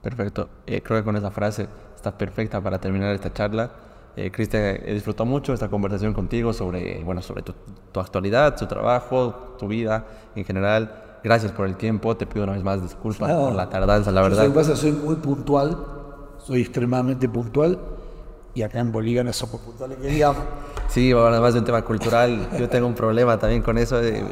[0.01, 0.49] Perfecto.
[0.67, 3.86] Eh, creo que con esa frase está perfecta para terminar esta charla.
[4.17, 7.53] Eh, Cristian, he disfrutado mucho esta conversación contigo sobre, bueno, sobre tu,
[7.99, 11.19] actualidad, tu trabajo, tu vida en general.
[11.23, 12.17] Gracias por el tiempo.
[12.17, 14.51] Te pido una vez más disculpas por la tardanza, la verdad.
[14.51, 15.77] Soy, soy muy puntual,
[16.39, 17.77] soy extremadamente puntual
[18.55, 20.41] y acá en Bolivia no somos puntuales que digamos.
[20.87, 24.23] Sí, además de un tema cultural, yo tengo un problema también con eso, de,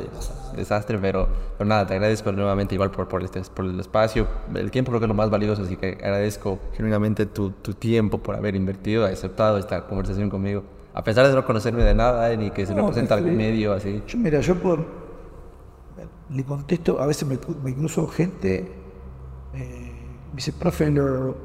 [0.56, 1.28] desastre, pero,
[1.58, 5.00] pero, nada, te agradezco nuevamente igual por, por, este, por el espacio, el tiempo creo
[5.00, 9.06] que es lo más valioso, así que agradezco genuinamente tu, tu tiempo por haber invertido,
[9.06, 10.64] aceptado esta conversación conmigo,
[10.94, 13.74] a pesar de no conocerme de nada, eh, ni que se me presenta algún medio
[13.74, 14.02] así.
[14.08, 14.86] Yo, mira, yo por,
[16.30, 18.72] le contesto, a veces me, me incluso gente...
[19.54, 19.92] Eh,
[20.32, 21.36] me dice, profe, yo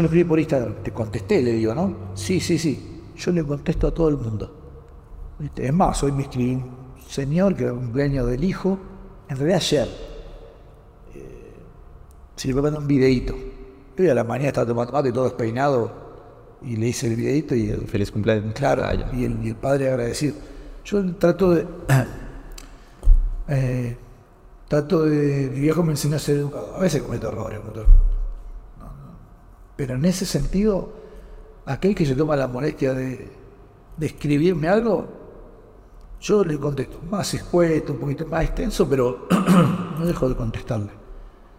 [0.00, 2.12] le escribí por Instagram, te contesté, le digo, ¿no?
[2.14, 3.02] Sí, sí, sí.
[3.16, 4.54] Yo le contesto a todo el mundo.
[5.56, 6.62] Es más, hoy me escribí
[7.08, 8.78] señor que era un cumpleaños del hijo,
[9.28, 9.88] en realidad ayer.
[11.14, 11.52] Eh,
[12.36, 13.34] si le mandar un videito.
[13.98, 15.90] Hoy a la mañana estaba tomando mate y todo despeinado
[16.62, 18.54] y le hice el videito y el, feliz cumpleaños.
[18.54, 20.36] Claro, ah, y, el, padre agradecido.
[20.84, 21.66] Yo trato de
[23.48, 23.96] eh,
[24.68, 26.76] trato de mi viejo me enseñó a ser educado.
[26.76, 27.60] A veces cometo errores,
[29.76, 30.92] Pero en ese sentido,
[31.66, 33.28] aquel que se toma la molestia de,
[33.96, 35.17] de escribirme algo,
[36.20, 39.26] yo le contesto más expuesto, un poquito más extenso, pero
[39.98, 40.90] no dejo de contestarle.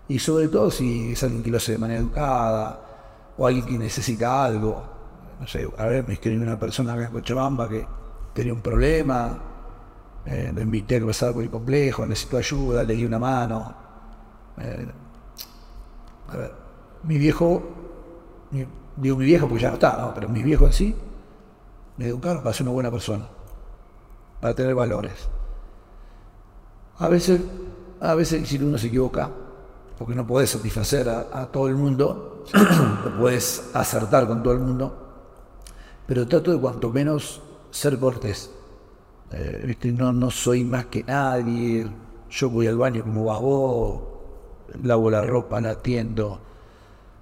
[0.07, 3.77] Y sobre todo si es alguien que lo hace de manera educada o alguien que
[3.77, 4.83] necesita algo.
[5.39, 7.85] No sé, a ver, me escribió una persona acá en Cochabamba que
[8.33, 9.39] tenía un problema,
[10.25, 13.73] eh, lo invité a pasar por el complejo, necesito ayuda, le di una mano.
[14.57, 14.87] Eh,
[16.27, 16.51] a ver,
[17.03, 17.63] mi viejo,
[18.97, 20.13] digo mi viejo porque ya no está, ¿no?
[20.13, 20.95] pero mi viejo en sí,
[21.97, 23.27] me educaron para ser una buena persona,
[24.39, 25.29] para tener valores.
[26.97, 27.41] A veces,
[27.99, 29.29] a veces si uno se equivoca,
[29.97, 35.07] porque no puedes satisfacer a, todo el mundo, no puedes acertar con todo el mundo,
[36.05, 37.41] pero trato de cuanto menos
[37.71, 38.51] ser cortés.
[39.31, 41.87] Eh, no, no soy más que nadie,
[42.29, 44.01] yo voy al baño como vas vos,
[44.83, 46.39] lavo la ropa, la atiendo,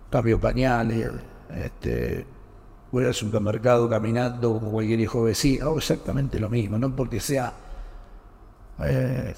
[0.09, 1.11] cambio pañales,
[1.53, 2.25] este,
[2.97, 7.53] voy al supermercado caminando como cualquier hijo vecino, hago exactamente lo mismo, no porque sea
[8.83, 9.35] eh,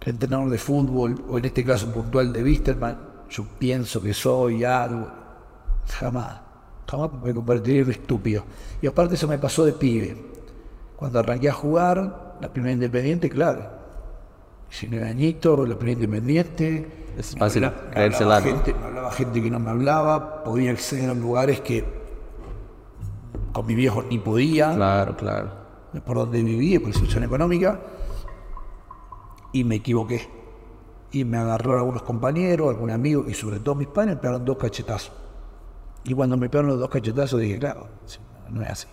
[0.00, 2.98] entrenador de fútbol o en este caso puntual de Wisterman,
[3.28, 5.08] yo pienso que soy algo,
[5.88, 6.40] jamás,
[6.90, 8.44] jamás me convertiría en estúpido.
[8.80, 10.16] Y aparte eso me pasó de pibe.
[10.96, 13.68] Cuando arranqué a jugar, la primera independiente, claro,
[14.70, 17.04] 19 añitos, la primera independiente.
[17.18, 21.60] Es fácil la gente, me hablaba gente que no me hablaba, podía acceder a lugares
[21.60, 21.99] que
[23.52, 24.74] con mi viejo ni podía.
[24.74, 25.50] Claro, claro.
[26.04, 27.80] Por donde vivía, por la situación económica.
[29.52, 30.28] Y me equivoqué.
[31.12, 34.56] Y me agarró algunos compañeros, algún amigo y sobre todo mis padres me pegaron dos
[34.56, 35.12] cachetazos.
[36.04, 37.88] Y cuando me pegaron los dos cachetazos dije, claro,
[38.50, 38.86] no es así.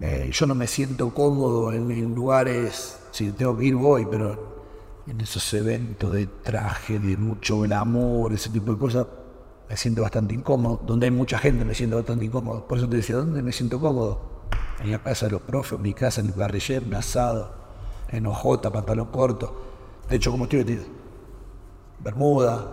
[0.00, 4.58] Eh, yo no me siento cómodo en, lugares, si tengo que ir voy, pero
[5.06, 9.06] en esos eventos de traje, de mucho amor, ese tipo de cosas,
[9.68, 10.80] me siento bastante incómodo.
[10.86, 12.66] Donde hay mucha gente me siento bastante incómodo.
[12.66, 14.20] Por eso te decía, ¿dónde me siento cómodo?
[14.82, 17.52] En la casa de los profes, en mi casa, en el barriller, en asado,
[18.08, 19.64] en ojota, pantalón corto.
[20.08, 20.84] De hecho, como estoy vestido,
[22.02, 22.72] bermuda,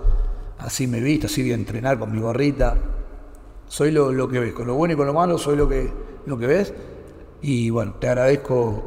[0.59, 2.77] así me he visto, así voy a entrenar con mi gorrita.
[3.67, 5.91] Soy lo, lo que ves, con lo bueno y con lo malo, soy lo que,
[6.27, 6.73] lo que ves
[7.47, 8.84] y bueno, te agradezco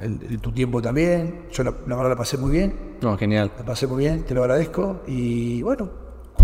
[0.00, 1.46] el, tu tiempo también.
[1.50, 2.96] Yo la, verdad la pasé muy bien.
[3.00, 3.50] No, genial.
[3.58, 5.00] La pasé muy bien, te lo agradezco.
[5.08, 5.90] Y bueno,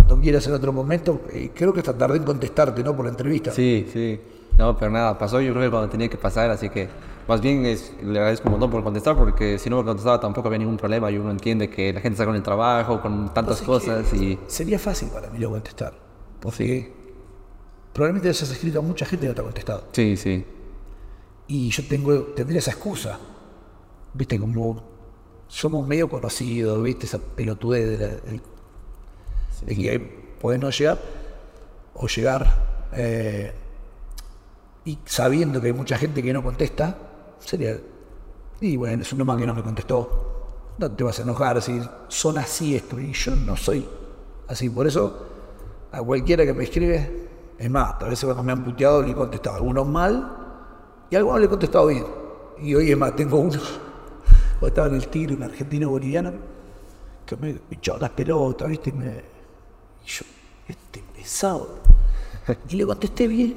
[0.07, 1.23] cuando quieras en otro momento,
[1.55, 2.95] creo que hasta tardé en contestarte, ¿no?
[2.95, 3.53] Por la entrevista.
[3.53, 4.21] Sí, sí.
[4.59, 6.89] No, pero nada, pasó yo creo que cuando tenía que pasar, así que
[7.27, 10.49] más bien es, le agradezco un montón por contestar, porque si no me contestaba tampoco
[10.49, 13.63] había ningún problema y uno entiende que la gente está con el trabajo, con tantas
[13.63, 14.39] cosas y...
[14.47, 15.95] Sería fácil para mí lo contestar,
[16.39, 16.93] porque
[17.93, 19.85] probablemente hayas escrito a mucha gente y no te ha contestado.
[19.93, 20.45] Sí, sí.
[21.49, 23.19] Y yo tengo, tendría esa excusa.
[24.13, 24.83] Viste, como
[25.49, 28.41] somos medio conocidos, viste, esa pelotudez de,
[29.67, 30.99] que puedes no llegar
[31.95, 33.53] o llegar eh,
[34.85, 36.97] y sabiendo que hay mucha gente que no contesta,
[37.39, 37.79] sería,
[38.61, 41.81] y bueno, es un nomás que no me contestó, no te vas a enojar, si
[42.09, 43.89] son así esto, y yo no soy
[44.49, 45.27] así, por eso
[45.91, 47.29] a cualquiera que me escribe,
[47.59, 50.37] es más, a veces cuando me han puteado le he contestado, algunos mal,
[51.09, 52.05] y algunos le he contestado bien.
[52.61, 53.61] Y hoy es más, tengo uno,
[54.61, 56.33] o estaba en el tiro, un argentino boliviano,
[57.25, 58.91] que me echó las pelotas, ¿viste?
[58.91, 59.34] Y, me,
[60.05, 60.25] y yo,
[60.69, 61.79] este pesado.
[62.69, 63.57] Y le contesté bien.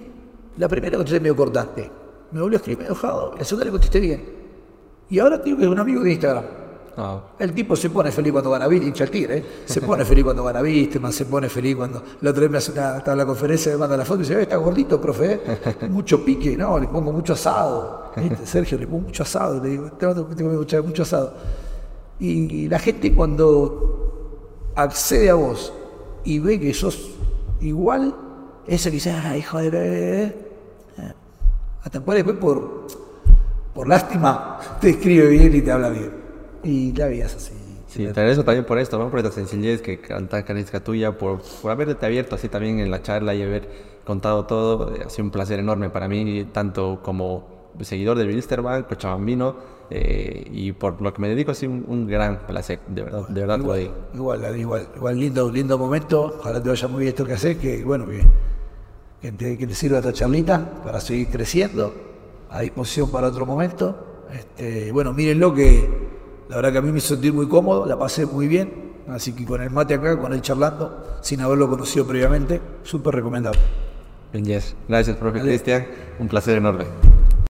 [0.57, 1.91] La primera contesté medio cortante.
[2.32, 3.36] Me volvió a escribir enojado.
[3.38, 4.26] La segunda le contesté bien.
[5.10, 6.45] Y ahora tengo que es un amigo de Instagram.
[6.99, 7.22] Ah.
[7.38, 9.45] El tipo se pone feliz cuando gana hincha el tigre, ¿eh?
[9.65, 10.64] se pone feliz cuando gana
[10.99, 13.95] más se pone feliz cuando la otra vez me hace una, la conferencia, me manda
[13.95, 15.88] la foto y dice, eh, está gordito, profe, ¿eh?
[15.90, 18.14] mucho pique, no, le pongo mucho asado.
[18.44, 21.36] Sergio, le pongo mucho asado, le digo, tengo mucho, mucho asado.
[22.19, 25.72] Y, la gente cuando accede a vos
[26.28, 27.12] y ve que sos
[27.62, 28.14] igual,
[28.68, 30.36] ese que dice, ah, hijo de...
[31.82, 32.88] Hasta después por,
[33.74, 36.12] por lástima te escribe bien y te habla bien.
[36.64, 37.54] Y la vida es así.
[37.88, 41.72] Sí, te agradezco también por esto, por esta sencillez que canta característica tuya, por, por
[41.72, 43.70] haberte abierto así también en la charla y haber
[44.04, 44.94] contado todo.
[45.06, 49.56] Ha sido un placer enorme para mí, tanto como seguidor de Wilstermann, cochabambino,
[49.89, 53.41] eh, y por lo que me dedico, ha sido un, gran placer, de verdad, de
[53.41, 53.59] verdad.
[53.59, 57.57] Igual, igual, igual, igual, lindo, lindo momento, ojalá te vaya muy bien esto que haces,
[57.57, 58.22] que bueno, que,
[59.22, 61.93] que, te, que te sirva esta charlita para seguir creciendo,
[62.49, 64.26] a disposición para otro momento.
[64.34, 65.89] Este, bueno, mírenlo que
[66.49, 69.45] la verdad que a mí me sentir muy cómodo, la pasé muy bien, así que
[69.45, 73.59] con el mate acá, con él charlando, sin haberlo conocido previamente, súper recomendable.
[74.34, 74.76] Bien, yes.
[74.88, 75.88] Gracias, profe Cristian.
[76.19, 76.85] Un placer enorme.